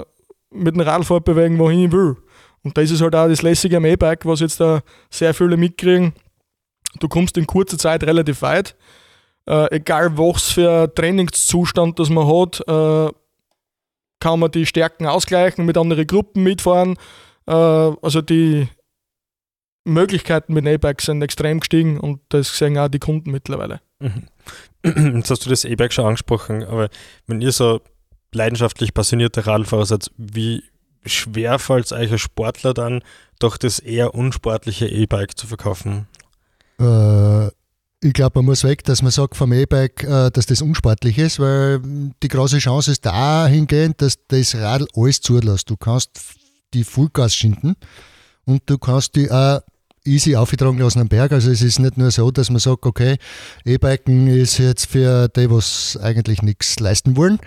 mit 0.52 0.76
dem 0.76 0.80
Rad 0.80 1.04
fortbewegen, 1.04 1.60
wohin 1.60 1.86
ich 1.86 1.92
will. 1.92 2.16
Und 2.64 2.78
das 2.78 2.90
ist 2.90 3.02
halt 3.02 3.16
auch 3.16 3.28
das 3.28 3.42
lässige 3.42 3.78
am 3.78 3.86
E-Bike, 3.86 4.26
was 4.26 4.40
jetzt 4.40 4.62
da 4.62 4.82
sehr 5.10 5.34
viele 5.34 5.58
mitkriegen. 5.58 6.14
Du 7.00 7.10
kommst 7.10 7.38
in 7.38 7.48
kurzer 7.48 7.78
Zeit 7.78 8.04
relativ 8.04 8.42
weit. 8.44 8.76
Äh, 9.46 9.76
egal 9.76 10.18
was 10.18 10.52
für 10.52 10.94
Trainingszustand 10.94 12.00
das 12.00 12.10
man 12.10 12.28
hat, 12.28 12.62
äh, 12.66 13.12
kann 14.20 14.40
man 14.40 14.52
die 14.52 14.66
Stärken 14.66 15.06
ausgleichen, 15.06 15.66
mit 15.66 15.78
anderen 15.78 16.08
Gruppen 16.08 16.44
mitfahren. 16.44 16.96
Äh, 17.46 17.52
also 17.54 18.22
die 18.22 18.70
Möglichkeiten 19.84 20.54
mit 20.54 20.66
E-Bikes 20.66 21.06
sind 21.06 21.22
extrem 21.22 21.60
gestiegen 21.60 22.00
und 22.00 22.22
das 22.30 22.58
sehen 22.58 22.78
auch 22.78 22.88
die 22.88 23.00
Kunden 23.00 23.32
mittlerweile. 23.32 23.82
Mhm. 24.00 24.28
Jetzt 25.18 25.32
hast 25.32 25.46
du 25.46 25.50
das 25.50 25.66
E-Bike 25.66 25.94
schon 25.94 26.06
angesprochen, 26.06 26.64
aber 26.64 26.90
wenn 27.28 27.42
ihr 27.42 27.52
so 27.52 27.82
leidenschaftlich 28.34 28.94
passionierte 28.94 29.46
Radfahrer 29.46 29.86
seid, 29.86 30.12
wie 30.18 30.64
schwer 31.06 31.60
fällt 31.60 31.86
es 31.86 31.92
euch 31.92 32.12
als 32.12 32.22
Sportler 32.22 32.74
dann, 32.74 33.02
doch 33.40 33.58
das 33.58 33.80
eher 33.80 34.14
unsportliche 34.14 34.88
E-Bike 34.88 35.38
zu 35.38 35.48
verkaufen? 35.48 36.08
Äh, 36.80 37.48
ich 38.04 38.14
glaube, 38.14 38.40
man 38.40 38.46
muss 38.46 38.64
weg, 38.64 38.84
dass 38.84 39.02
man 39.02 39.12
sagt 39.12 39.36
vom 39.36 39.52
E-Bike, 39.54 40.04
äh, 40.04 40.32
dass 40.32 40.46
das 40.46 40.62
unsportlich 40.62 41.18
ist, 41.18 41.40
weil 41.40 41.82
die 42.24 42.28
große 42.28 42.60
Chance 42.60 42.92
ist 42.92 43.06
dahingehend, 43.06 44.02
dass 44.02 44.16
das 44.28 44.56
Radl 44.56 44.88
alles 44.96 45.22
zulässt. 45.22 45.70
Du 45.70 45.78
kannst 45.78 46.12
die 46.74 46.84
Vollgas 46.84 47.36
schinden 47.36 47.76
und 48.46 48.64
du 48.68 48.78
kannst 48.78 49.16
die 49.16 49.30
auch 49.30 49.62
easy 50.06 50.36
aufgetragen 50.36 50.80
lassen 50.80 51.00
am 51.00 51.08
Berg. 51.08 51.32
Also 51.32 51.52
es 51.52 51.62
ist 51.62 51.80
nicht 51.80 51.98
nur 51.98 52.12
so, 52.12 52.32
dass 52.32 52.50
man 52.50 52.60
sagt, 52.60 52.86
okay, 52.86 53.18
E-Biken 53.66 54.28
ist 54.28 54.58
jetzt 54.58 54.88
für 54.88 55.28
die, 55.30 55.50
was 55.50 55.98
eigentlich 56.02 56.42
nichts 56.42 56.80
leisten 56.80 57.16
wollen, 57.16 57.40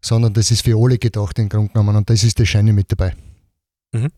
sondern 0.00 0.34
das 0.34 0.50
ist 0.50 0.64
für 0.64 0.76
alle 0.76 0.98
gedacht 0.98 1.38
im 1.38 1.48
Grunde 1.48 1.72
genommen 1.72 1.96
und 1.96 2.10
das 2.10 2.22
ist 2.22 2.38
das 2.38 2.48
Scheine 2.48 2.72
mit 2.72 2.90
dabei. 2.92 3.14
Mhm. 3.92 4.10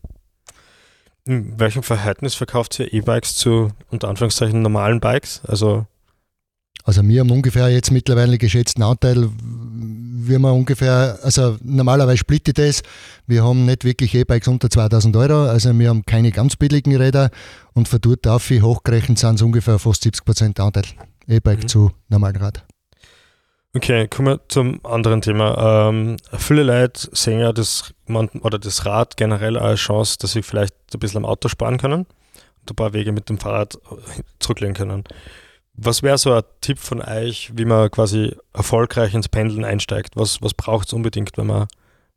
In 1.25 1.59
welchem 1.59 1.83
Verhältnis 1.83 2.35
verkauft 2.35 2.79
ihr 2.79 2.91
E-Bikes 2.91 3.35
zu 3.35 3.71
unter 3.89 4.07
Anführungszeichen 4.07 4.61
normalen 4.61 4.99
Bikes? 4.99 5.41
Also 5.45 5.85
also 6.89 7.07
wir 7.07 7.19
haben 7.19 7.29
ungefähr 7.29 7.69
jetzt 7.69 7.91
mittlerweile 7.91 8.39
geschätzten 8.39 8.81
Anteil, 8.81 9.29
wie 10.29 10.37
man 10.37 10.53
ungefähr, 10.53 11.19
also 11.23 11.57
normalerweise 11.63 12.17
splittet 12.17 12.57
das. 12.57 12.83
Wir 13.27 13.43
haben 13.43 13.65
nicht 13.65 13.83
wirklich 13.83 14.13
E-Bikes 14.15 14.47
unter 14.47 14.69
2000 14.69 15.15
Euro, 15.15 15.43
also 15.43 15.77
wir 15.77 15.89
haben 15.89 16.05
keine 16.05 16.31
ganz 16.31 16.55
billigen 16.55 16.95
Räder 16.95 17.29
und 17.73 17.87
von 17.87 17.99
dort 18.01 18.27
auf, 18.27 18.49
wie 18.49 18.61
hochgerechnet 18.61 19.19
sind 19.19 19.35
es 19.35 19.41
ungefähr 19.41 19.79
fast 19.79 20.03
70 20.03 20.25
Prozent 20.25 20.59
Anteil 20.59 20.85
E-Bike 21.27 21.63
mhm. 21.63 21.67
zu 21.67 21.91
normalen 22.07 22.37
Rad. 22.37 22.63
Okay, 23.75 24.07
kommen 24.07 24.29
wir 24.29 24.41
zum 24.47 24.83
anderen 24.83 25.21
Thema. 25.21 25.89
Ähm, 25.89 26.17
viele 26.37 26.63
Leute 26.63 27.07
sehen 27.11 27.39
ja 27.39 27.53
das, 27.53 27.93
oder 28.41 28.57
das 28.57 28.85
Rad 28.87 29.15
generell 29.15 29.57
als 29.57 29.79
Chance, 29.79 30.17
dass 30.19 30.31
sie 30.31 30.41
vielleicht 30.41 30.73
ein 30.93 30.99
bisschen 30.99 31.23
am 31.23 31.25
Auto 31.25 31.49
sparen 31.49 31.77
können 31.77 32.07
und 32.61 32.71
ein 32.71 32.75
paar 32.75 32.93
Wege 32.93 33.11
mit 33.11 33.29
dem 33.29 33.37
Fahrrad 33.37 33.77
zurücklegen 34.39 34.73
können. 34.73 35.03
Was 35.81 36.03
wäre 36.03 36.17
so 36.17 36.33
ein 36.33 36.43
Tipp 36.59 36.77
von 36.77 37.01
euch, 37.01 37.51
wie 37.55 37.65
man 37.65 37.89
quasi 37.89 38.35
erfolgreich 38.53 39.13
ins 39.13 39.29
Pendeln 39.29 39.63
einsteigt? 39.63 40.15
Was, 40.15 40.41
was 40.41 40.53
braucht 40.53 40.87
es 40.87 40.93
unbedingt, 40.93 41.37
wenn 41.37 41.47
man, 41.47 41.67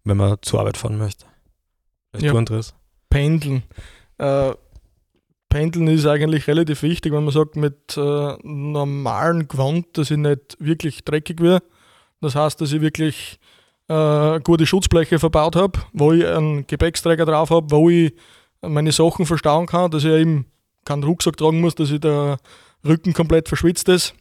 wenn 0.04 0.16
man 0.16 0.38
zur 0.42 0.60
Arbeit 0.60 0.76
fahren 0.76 0.98
möchte? 0.98 1.26
Ja, 2.18 2.32
Pendeln. 3.08 3.62
Äh, 4.18 4.52
Pendeln 5.48 5.86
ist 5.88 6.06
eigentlich 6.06 6.48
relativ 6.48 6.82
wichtig, 6.82 7.12
wenn 7.12 7.24
man 7.24 7.32
sagt, 7.32 7.56
mit 7.56 7.96
äh, 7.96 8.36
normalen 8.42 9.46
Gewand, 9.48 9.86
dass 9.96 10.10
ich 10.10 10.16
nicht 10.16 10.56
wirklich 10.58 11.04
dreckig 11.04 11.40
werde. 11.40 11.64
Das 12.20 12.34
heißt, 12.34 12.60
dass 12.60 12.72
ich 12.72 12.80
wirklich 12.80 13.38
äh, 13.88 14.40
gute 14.40 14.66
Schutzbleche 14.66 15.18
verbaut 15.18 15.56
habe, 15.56 15.78
wo 15.92 16.12
ich 16.12 16.26
einen 16.26 16.66
Gepäcksträger 16.66 17.26
drauf 17.26 17.50
habe, 17.50 17.70
wo 17.70 17.90
ich 17.90 18.14
meine 18.62 18.92
Sachen 18.92 19.26
verstauen 19.26 19.66
kann, 19.66 19.90
dass 19.90 20.04
ich 20.04 20.10
eben 20.10 20.46
keinen 20.84 21.04
Rucksack 21.04 21.36
tragen 21.36 21.60
muss, 21.60 21.74
dass 21.74 21.90
ich 21.90 22.00
da 22.00 22.38
Rücken 22.86 23.12
komplett 23.12 23.48
verschwitzt 23.48 23.88
ist. 23.88 24.14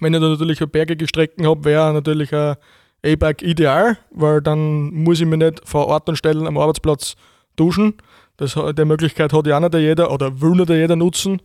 Wenn 0.00 0.14
ich 0.14 0.20
da 0.20 0.28
natürlich 0.28 0.58
bergige 0.58 1.06
Strecken 1.06 1.46
habe, 1.46 1.64
wäre 1.64 1.92
natürlich 1.92 2.34
ein 2.34 2.56
E-Bike 3.04 3.42
ideal, 3.42 3.98
weil 4.10 4.40
dann 4.40 4.92
muss 4.92 5.20
ich 5.20 5.26
mich 5.26 5.38
nicht 5.38 5.66
vor 5.68 5.86
Ort 5.86 6.08
und 6.08 6.16
Stellen 6.16 6.46
am 6.46 6.58
Arbeitsplatz 6.58 7.14
duschen. 7.56 7.94
Das, 8.36 8.54
die 8.54 8.84
Möglichkeit 8.84 9.32
hat 9.32 9.46
ja 9.46 9.60
nicht 9.60 9.74
jeder 9.74 10.10
oder 10.10 10.40
will 10.40 10.56
nicht 10.56 10.70
jeder 10.70 10.96
nutzen. 10.96 11.40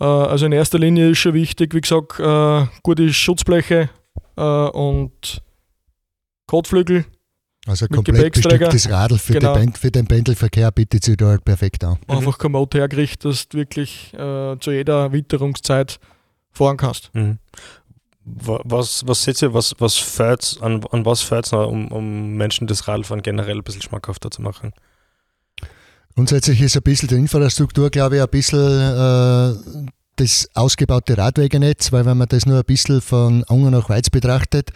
Äh, 0.00 0.04
also 0.04 0.46
in 0.46 0.52
erster 0.52 0.78
Linie 0.78 1.10
ist 1.10 1.18
schon 1.18 1.34
wichtig, 1.34 1.74
wie 1.74 1.80
gesagt, 1.80 2.18
äh, 2.18 2.66
gute 2.82 3.12
Schutzbleche 3.12 3.90
äh, 4.36 4.42
und 4.42 5.42
Kotflügel 6.46 7.04
also 7.68 7.86
ein 7.86 7.90
komplett 7.90 8.34
bestücktes 8.34 8.90
Radl 8.90 9.18
für, 9.18 9.34
genau. 9.34 9.54
den, 9.54 9.72
für 9.74 9.90
den 9.90 10.06
Pendelverkehr 10.06 10.70
bietet 10.72 11.04
sich 11.04 11.16
da 11.16 11.26
halt 11.26 11.44
perfekt 11.44 11.84
an. 11.84 11.98
Einfach 12.06 12.38
kommod 12.38 12.74
hergerichtet, 12.74 13.24
dass 13.24 13.48
du 13.48 13.58
wirklich 13.58 14.12
äh, 14.14 14.56
zu 14.58 14.70
jeder 14.70 15.12
Witterungszeit 15.12 16.00
fahren 16.52 16.76
kannst. 16.76 17.14
Mhm. 17.14 17.38
Was, 18.24 19.06
was 19.06 19.22
seht 19.22 19.40
ihr, 19.40 19.54
was, 19.54 19.74
was 19.78 19.96
fährt 19.96 20.58
an, 20.60 20.84
an 20.90 21.06
was 21.06 21.22
fährt 21.22 21.50
um, 21.52 21.90
um 21.90 22.34
Menschen 22.34 22.66
das 22.66 22.86
Radfahren 22.86 23.22
generell 23.22 23.56
ein 23.56 23.64
bisschen 23.64 23.82
schmackhafter 23.82 24.30
zu 24.30 24.42
machen? 24.42 24.72
Grundsätzlich 26.14 26.60
ist 26.60 26.76
ein 26.76 26.82
bisschen 26.82 27.08
die 27.08 27.14
Infrastruktur, 27.14 27.90
glaube 27.90 28.16
ich, 28.16 28.22
ein 28.22 28.28
bisschen 28.28 28.58
äh, 28.58 29.86
das 30.16 30.48
ausgebaute 30.54 31.16
Radwegenetz, 31.16 31.92
weil 31.92 32.04
wenn 32.04 32.18
man 32.18 32.28
das 32.28 32.44
nur 32.44 32.58
ein 32.58 32.64
bisschen 32.64 33.00
von 33.00 33.44
Ungarn 33.44 33.72
nach 33.72 33.88
Weiz 33.88 34.10
betrachtet, 34.10 34.72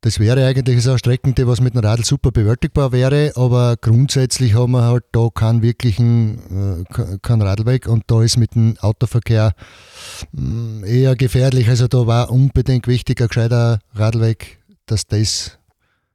das 0.00 0.20
wäre 0.20 0.46
eigentlich 0.46 0.82
so 0.82 0.90
eine 0.90 0.98
Strecke, 0.98 1.32
die 1.32 1.46
was 1.46 1.60
mit 1.60 1.74
dem 1.74 1.80
Radl 1.80 2.04
super 2.04 2.30
bewältigbar 2.30 2.92
wäre, 2.92 3.32
aber 3.34 3.76
grundsätzlich 3.80 4.54
haben 4.54 4.72
wir 4.72 4.82
halt 4.82 5.04
da 5.10 5.28
keinen 5.34 5.60
wirklichen 5.62 6.84
äh, 6.86 7.18
keinen 7.20 7.42
Radlweg 7.42 7.88
und 7.88 8.04
da 8.06 8.22
ist 8.22 8.36
mit 8.36 8.54
dem 8.54 8.76
Autoverkehr 8.80 9.54
mm, 10.32 10.84
eher 10.84 11.16
gefährlich. 11.16 11.68
Also 11.68 11.88
da 11.88 12.06
war 12.06 12.30
unbedingt 12.30 12.86
wichtig 12.86 13.20
ein 13.20 13.26
gescheiter 13.26 13.80
Radlweg, 13.94 14.58
dass 14.86 15.06
das 15.06 15.58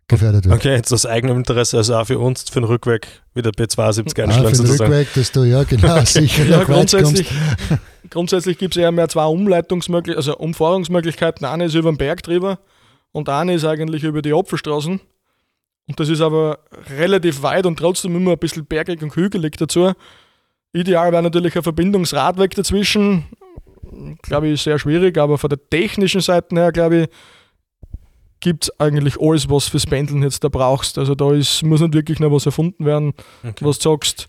gefährdet 0.08 0.46
wird. 0.46 0.56
Okay, 0.56 0.76
jetzt 0.76 0.94
aus 0.94 1.06
eigenem 1.06 1.40
Interesse, 1.40 1.76
also 1.76 1.96
auch 1.96 2.08
für 2.08 2.20
uns, 2.20 2.50
für 2.50 2.62
den 2.62 2.66
Rückweg 2.66 3.08
wieder 3.34 3.52
B72 3.52 4.24
einschlagen 4.24 4.48
ah, 4.48 4.50
für 4.50 4.64
den. 4.64 4.72
Rückweg, 4.72 5.14
dass 5.14 5.32
du, 5.34 5.44
ja 5.44 5.64
genau, 5.64 6.00
sicher 6.06 6.46
ja, 6.46 6.64
grundsätzlich, 6.64 7.30
grundsätzlich 8.10 8.58
gibt 8.58 8.78
es 8.78 8.82
eher 8.82 8.94
mehr 8.94 9.10
zwei 9.10 9.26
Umleitungsmöglichkeiten, 9.26 10.18
also 10.18 10.38
Umfahrungsmöglichkeiten. 10.38 11.46
Eine 11.46 11.66
ist 11.66 11.76
über 11.76 11.92
den 11.92 11.98
Berg 11.98 12.24
drüber 12.24 12.60
und 13.14 13.30
eine 13.30 13.54
ist 13.54 13.64
eigentlich 13.64 14.04
über 14.04 14.22
die 14.22 14.34
Apfelstraßen. 14.34 15.00
Und 15.88 16.00
das 16.00 16.10
ist 16.10 16.22
aber 16.22 16.60
relativ 16.98 17.42
weit 17.44 17.66
und 17.66 17.78
trotzdem 17.78 18.16
immer 18.16 18.32
ein 18.32 18.38
bisschen 18.38 18.66
bergig 18.66 19.02
und 19.02 19.16
hügelig 19.16 19.58
dazu. 19.58 19.94
Ideal 20.74 21.12
wäre 21.12 21.24
natürlich 21.24 21.56
ein 21.56 21.64
Verbindungsradweg 21.64 22.56
dazwischen. 22.56 23.26
Glaube 24.24 24.48
ich, 24.48 24.62
sehr 24.62 24.80
schwierig, 24.80 25.18
aber 25.18 25.38
von 25.38 25.50
der 25.50 25.60
technischen 25.70 26.22
Seite 26.22 26.56
her, 26.56 26.72
glaube 26.72 27.04
ich, 27.04 27.10
gibt 28.40 28.66
es 28.66 28.80
eigentlich 28.80 29.22
alles, 29.22 29.50
was 29.50 29.68
fürs 29.68 29.86
Pendeln 29.86 30.24
jetzt 30.24 30.44
da 30.44 30.50
brauchst. 30.50 30.98
Also 30.98 31.16
da 31.16 31.34
ist, 31.34 31.64
muss 31.64 31.82
nicht 31.82 31.94
wirklich 31.94 32.20
noch 32.20 32.32
was 32.32 32.46
erfunden 32.46 32.86
werden, 32.86 33.14
okay. 33.44 33.64
was 33.64 33.78
du 33.80 33.92
sagst, 33.92 34.28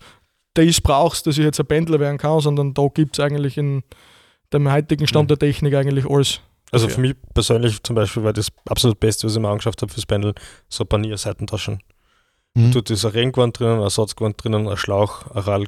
das 0.53 0.79
brauchst, 0.79 1.25
dass 1.27 1.37
ich 1.37 1.43
jetzt 1.43 1.59
ein 1.59 1.65
Pendler 1.65 1.99
werden 1.99 2.17
kann, 2.17 2.39
sondern 2.39 2.73
da 2.73 2.87
gibt 2.93 3.17
es 3.17 3.25
eigentlich 3.25 3.57
in 3.57 3.83
dem 4.53 4.71
heutigen 4.71 5.07
Stand 5.07 5.29
der 5.31 5.39
Technik 5.39 5.73
eigentlich 5.73 6.09
alles. 6.09 6.39
Also 6.71 6.89
für 6.89 6.99
mich 6.99 7.15
persönlich 7.33 7.81
zum 7.83 7.95
Beispiel 7.95 8.23
war 8.23 8.33
das 8.33 8.49
absolut 8.67 8.99
Beste, 8.99 9.27
was 9.27 9.35
ich 9.35 9.41
mir 9.41 9.49
angeschafft 9.49 9.81
habe 9.81 9.91
fürs 9.91 10.05
Pendeln, 10.05 10.33
so 10.67 10.83
Panier-Seitentaschen. 10.83 11.79
Mhm. 12.55 12.71
Da 12.71 12.93
ist 12.93 13.05
ein 13.05 13.11
Regenquant 13.11 13.59
drinnen, 13.59 13.77
ein 13.77 13.81
Ersatzquant 13.81 14.43
drinnen, 14.43 14.67
ein 14.67 14.77
Schlauch, 14.77 15.29
ein 15.31 15.41
Rad, 15.41 15.67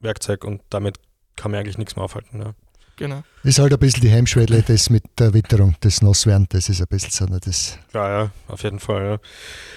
Werkzeug 0.00 0.44
und 0.44 0.62
damit 0.70 0.98
kann 1.36 1.50
mir 1.50 1.58
eigentlich 1.58 1.78
nichts 1.78 1.96
mehr 1.96 2.04
aufhalten. 2.04 2.40
Ja. 2.40 2.54
Genau. 2.98 3.22
Ist 3.44 3.60
halt 3.60 3.72
ein 3.72 3.78
bisschen 3.78 4.00
die 4.00 4.08
Hemmschwelle, 4.08 4.62
das 4.62 4.90
mit 4.90 5.04
der 5.18 5.32
Witterung, 5.32 5.76
das 5.80 6.02
Nasswerden, 6.02 6.46
das 6.50 6.68
ist 6.68 6.80
ein 6.80 6.88
bisschen 6.88 7.10
so. 7.12 7.32
Ne, 7.32 7.38
das 7.40 7.78
ja, 7.94 8.08
ja, 8.08 8.30
auf 8.48 8.64
jeden 8.64 8.80
Fall. 8.80 9.04
Ja, 9.04 9.18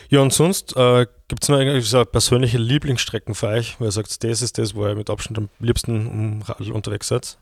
ja 0.09 0.21
und 0.21 0.33
sonst 0.33 0.75
äh, 0.75 1.05
gibt 1.27 1.43
es 1.43 1.49
noch 1.49 1.59
irgendwie 1.59 1.81
so 1.81 2.03
persönliche 2.03 2.57
Lieblingsstrecken 2.57 3.35
für 3.35 3.47
euch, 3.49 3.79
wo 3.79 3.85
ihr 3.85 3.91
sagt, 3.91 4.23
das 4.23 4.41
ist 4.41 4.57
das, 4.57 4.73
wo 4.73 4.87
ihr 4.87 4.95
mit 4.95 5.11
Abstand 5.11 5.37
am 5.37 5.49
liebsten 5.59 6.07
um 6.07 6.41
Radl 6.41 6.71
unterwegs 6.71 7.09
seid? 7.09 7.37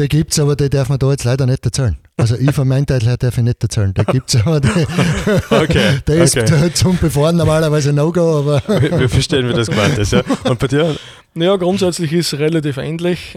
Die 0.00 0.08
gibt 0.08 0.32
es, 0.32 0.38
aber 0.38 0.56
die 0.56 0.70
darf 0.70 0.88
man 0.88 0.98
da 0.98 1.10
jetzt 1.10 1.24
leider 1.24 1.44
nicht 1.44 1.62
erzählen. 1.62 1.98
Also 2.16 2.34
ich 2.34 2.52
von 2.52 2.66
meinem 2.66 2.86
Teil 2.86 3.00
her 3.00 3.18
darf 3.18 3.36
ich 3.36 3.44
nicht 3.44 3.62
erzählen. 3.62 3.92
Da 3.92 4.02
gibt 4.02 4.34
es 4.34 4.40
aber 4.40 4.58
die, 4.58 4.68
okay, 5.50 5.98
der 6.06 6.24
ist 6.24 6.38
okay. 6.38 6.70
zum 6.74 6.96
Befahren 6.96 7.36
normalerweise 7.36 7.92
No-Go, 7.92 8.38
aber. 8.38 8.62
Wir, 8.80 8.98
wir, 8.98 9.08
verstehen, 9.10 9.46
wie 9.46 9.52
das 9.52 9.68
gemeint 9.68 9.98
ist, 9.98 10.12
ja. 10.12 10.22
Und 10.44 10.58
bei 10.58 10.68
dir? 10.68 10.96
Ja, 11.34 11.54
grundsätzlich 11.56 12.14
ist 12.14 12.32
es 12.32 12.38
relativ 12.38 12.78
ähnlich. 12.78 13.36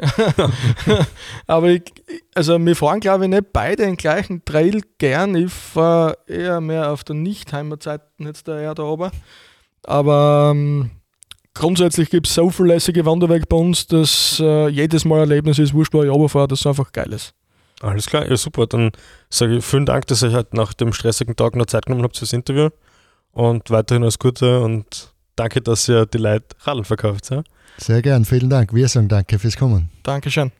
aber 1.47 1.67
ich, 1.67 1.83
also 2.33 2.57
wir 2.57 2.75
fahren 2.77 3.01
glaube 3.01 3.25
ich 3.25 3.29
nicht 3.29 3.51
beide 3.51 3.83
den 3.83 3.97
gleichen 3.97 4.45
Trail 4.45 4.83
gern. 4.99 5.35
Ich 5.35 5.51
fahre 5.51 6.17
eher 6.27 6.61
mehr 6.61 6.91
auf 6.91 7.03
der 7.03 7.15
Nicht-Heimatseite 7.15 8.05
jetzt 8.19 8.47
da 8.47 8.57
eher 8.57 8.73
da 8.73 8.83
oben. 8.83 9.11
Aber 9.83 10.53
ähm, 10.55 10.91
grundsätzlich 11.53 12.09
gibt 12.09 12.27
es 12.27 12.33
so 12.33 12.43
zuverlässige 12.47 13.05
Wanderwege 13.05 13.45
bei 13.47 13.57
uns, 13.57 13.87
dass 13.87 14.39
äh, 14.39 14.67
jedes 14.69 15.05
Mal 15.05 15.17
ein 15.17 15.29
Erlebnis 15.29 15.59
ist, 15.59 15.73
wurscht, 15.73 15.93
wo 15.93 16.03
ich 16.03 16.09
runterfahre, 16.09 16.47
das 16.47 16.65
einfach 16.65 16.91
geil 16.91 17.11
ist. 17.13 17.33
Alles 17.81 18.05
klar, 18.05 18.27
ja 18.29 18.37
super. 18.37 18.65
Dann 18.67 18.91
sage 19.29 19.57
ich 19.57 19.65
vielen 19.65 19.85
Dank, 19.85 20.07
dass 20.07 20.23
ihr 20.23 20.31
halt 20.31 20.53
nach 20.53 20.73
dem 20.73 20.93
stressigen 20.93 21.35
Tag 21.35 21.55
noch 21.55 21.65
Zeit 21.65 21.85
genommen 21.85 22.03
habt 22.03 22.17
fürs 22.17 22.33
Interview 22.33 22.69
und 23.31 23.69
weiterhin 23.69 24.03
alles 24.03 24.19
Gute 24.19 24.61
und 24.61 25.13
danke, 25.35 25.61
dass 25.61 25.89
ihr 25.89 26.05
die 26.05 26.19
Leute 26.19 26.45
Radeln 26.61 26.85
verkauft. 26.85 27.29
Ja? 27.29 27.43
Sehr 27.77 28.01
gern, 28.01 28.23
vielen 28.25 28.49
Dank. 28.49 28.73
Wir 28.73 28.87
sagen 28.87 29.09
danke 29.09 29.37
fürs 29.37 29.57
Kommen. 29.57 29.89
Dankeschön. 30.03 30.51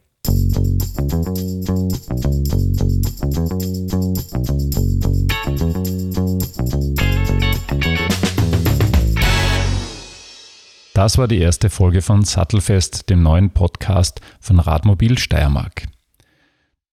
Das 10.94 11.18
war 11.18 11.28
die 11.28 11.40
erste 11.40 11.72
Folge 11.72 12.04
von 12.04 12.24
Sattelfest, 12.24 13.10
dem 13.10 13.24
neuen 13.24 13.50
Podcast 13.50 14.22
von 14.40 14.60
Radmobil 14.60 15.18
Steiermark. 15.18 15.88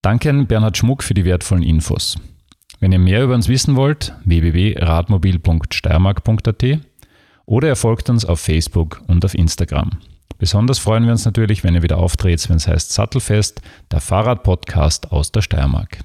Danke 0.01 0.31
an 0.31 0.47
Bernhard 0.47 0.75
Schmuck 0.75 1.03
für 1.03 1.13
die 1.13 1.25
wertvollen 1.25 1.61
Infos. 1.61 2.15
Wenn 2.79 2.91
ihr 2.91 2.97
mehr 2.97 3.23
über 3.23 3.35
uns 3.35 3.47
wissen 3.47 3.75
wollt, 3.75 4.15
www.radmobil.steiermark.at 4.25 6.79
oder 7.45 7.67
ihr 7.67 7.75
folgt 7.75 8.09
uns 8.09 8.25
auf 8.25 8.39
Facebook 8.39 9.03
und 9.05 9.23
auf 9.23 9.35
Instagram. 9.35 9.91
Besonders 10.39 10.79
freuen 10.79 11.03
wir 11.03 11.11
uns 11.11 11.25
natürlich, 11.25 11.63
wenn 11.63 11.75
ihr 11.75 11.83
wieder 11.83 11.99
auftretet, 11.99 12.49
wenn 12.49 12.57
es 12.57 12.67
heißt 12.67 12.91
Sattelfest, 12.91 13.61
der 13.91 14.01
Fahrradpodcast 14.01 15.11
aus 15.11 15.31
der 15.31 15.43
Steiermark. 15.43 15.99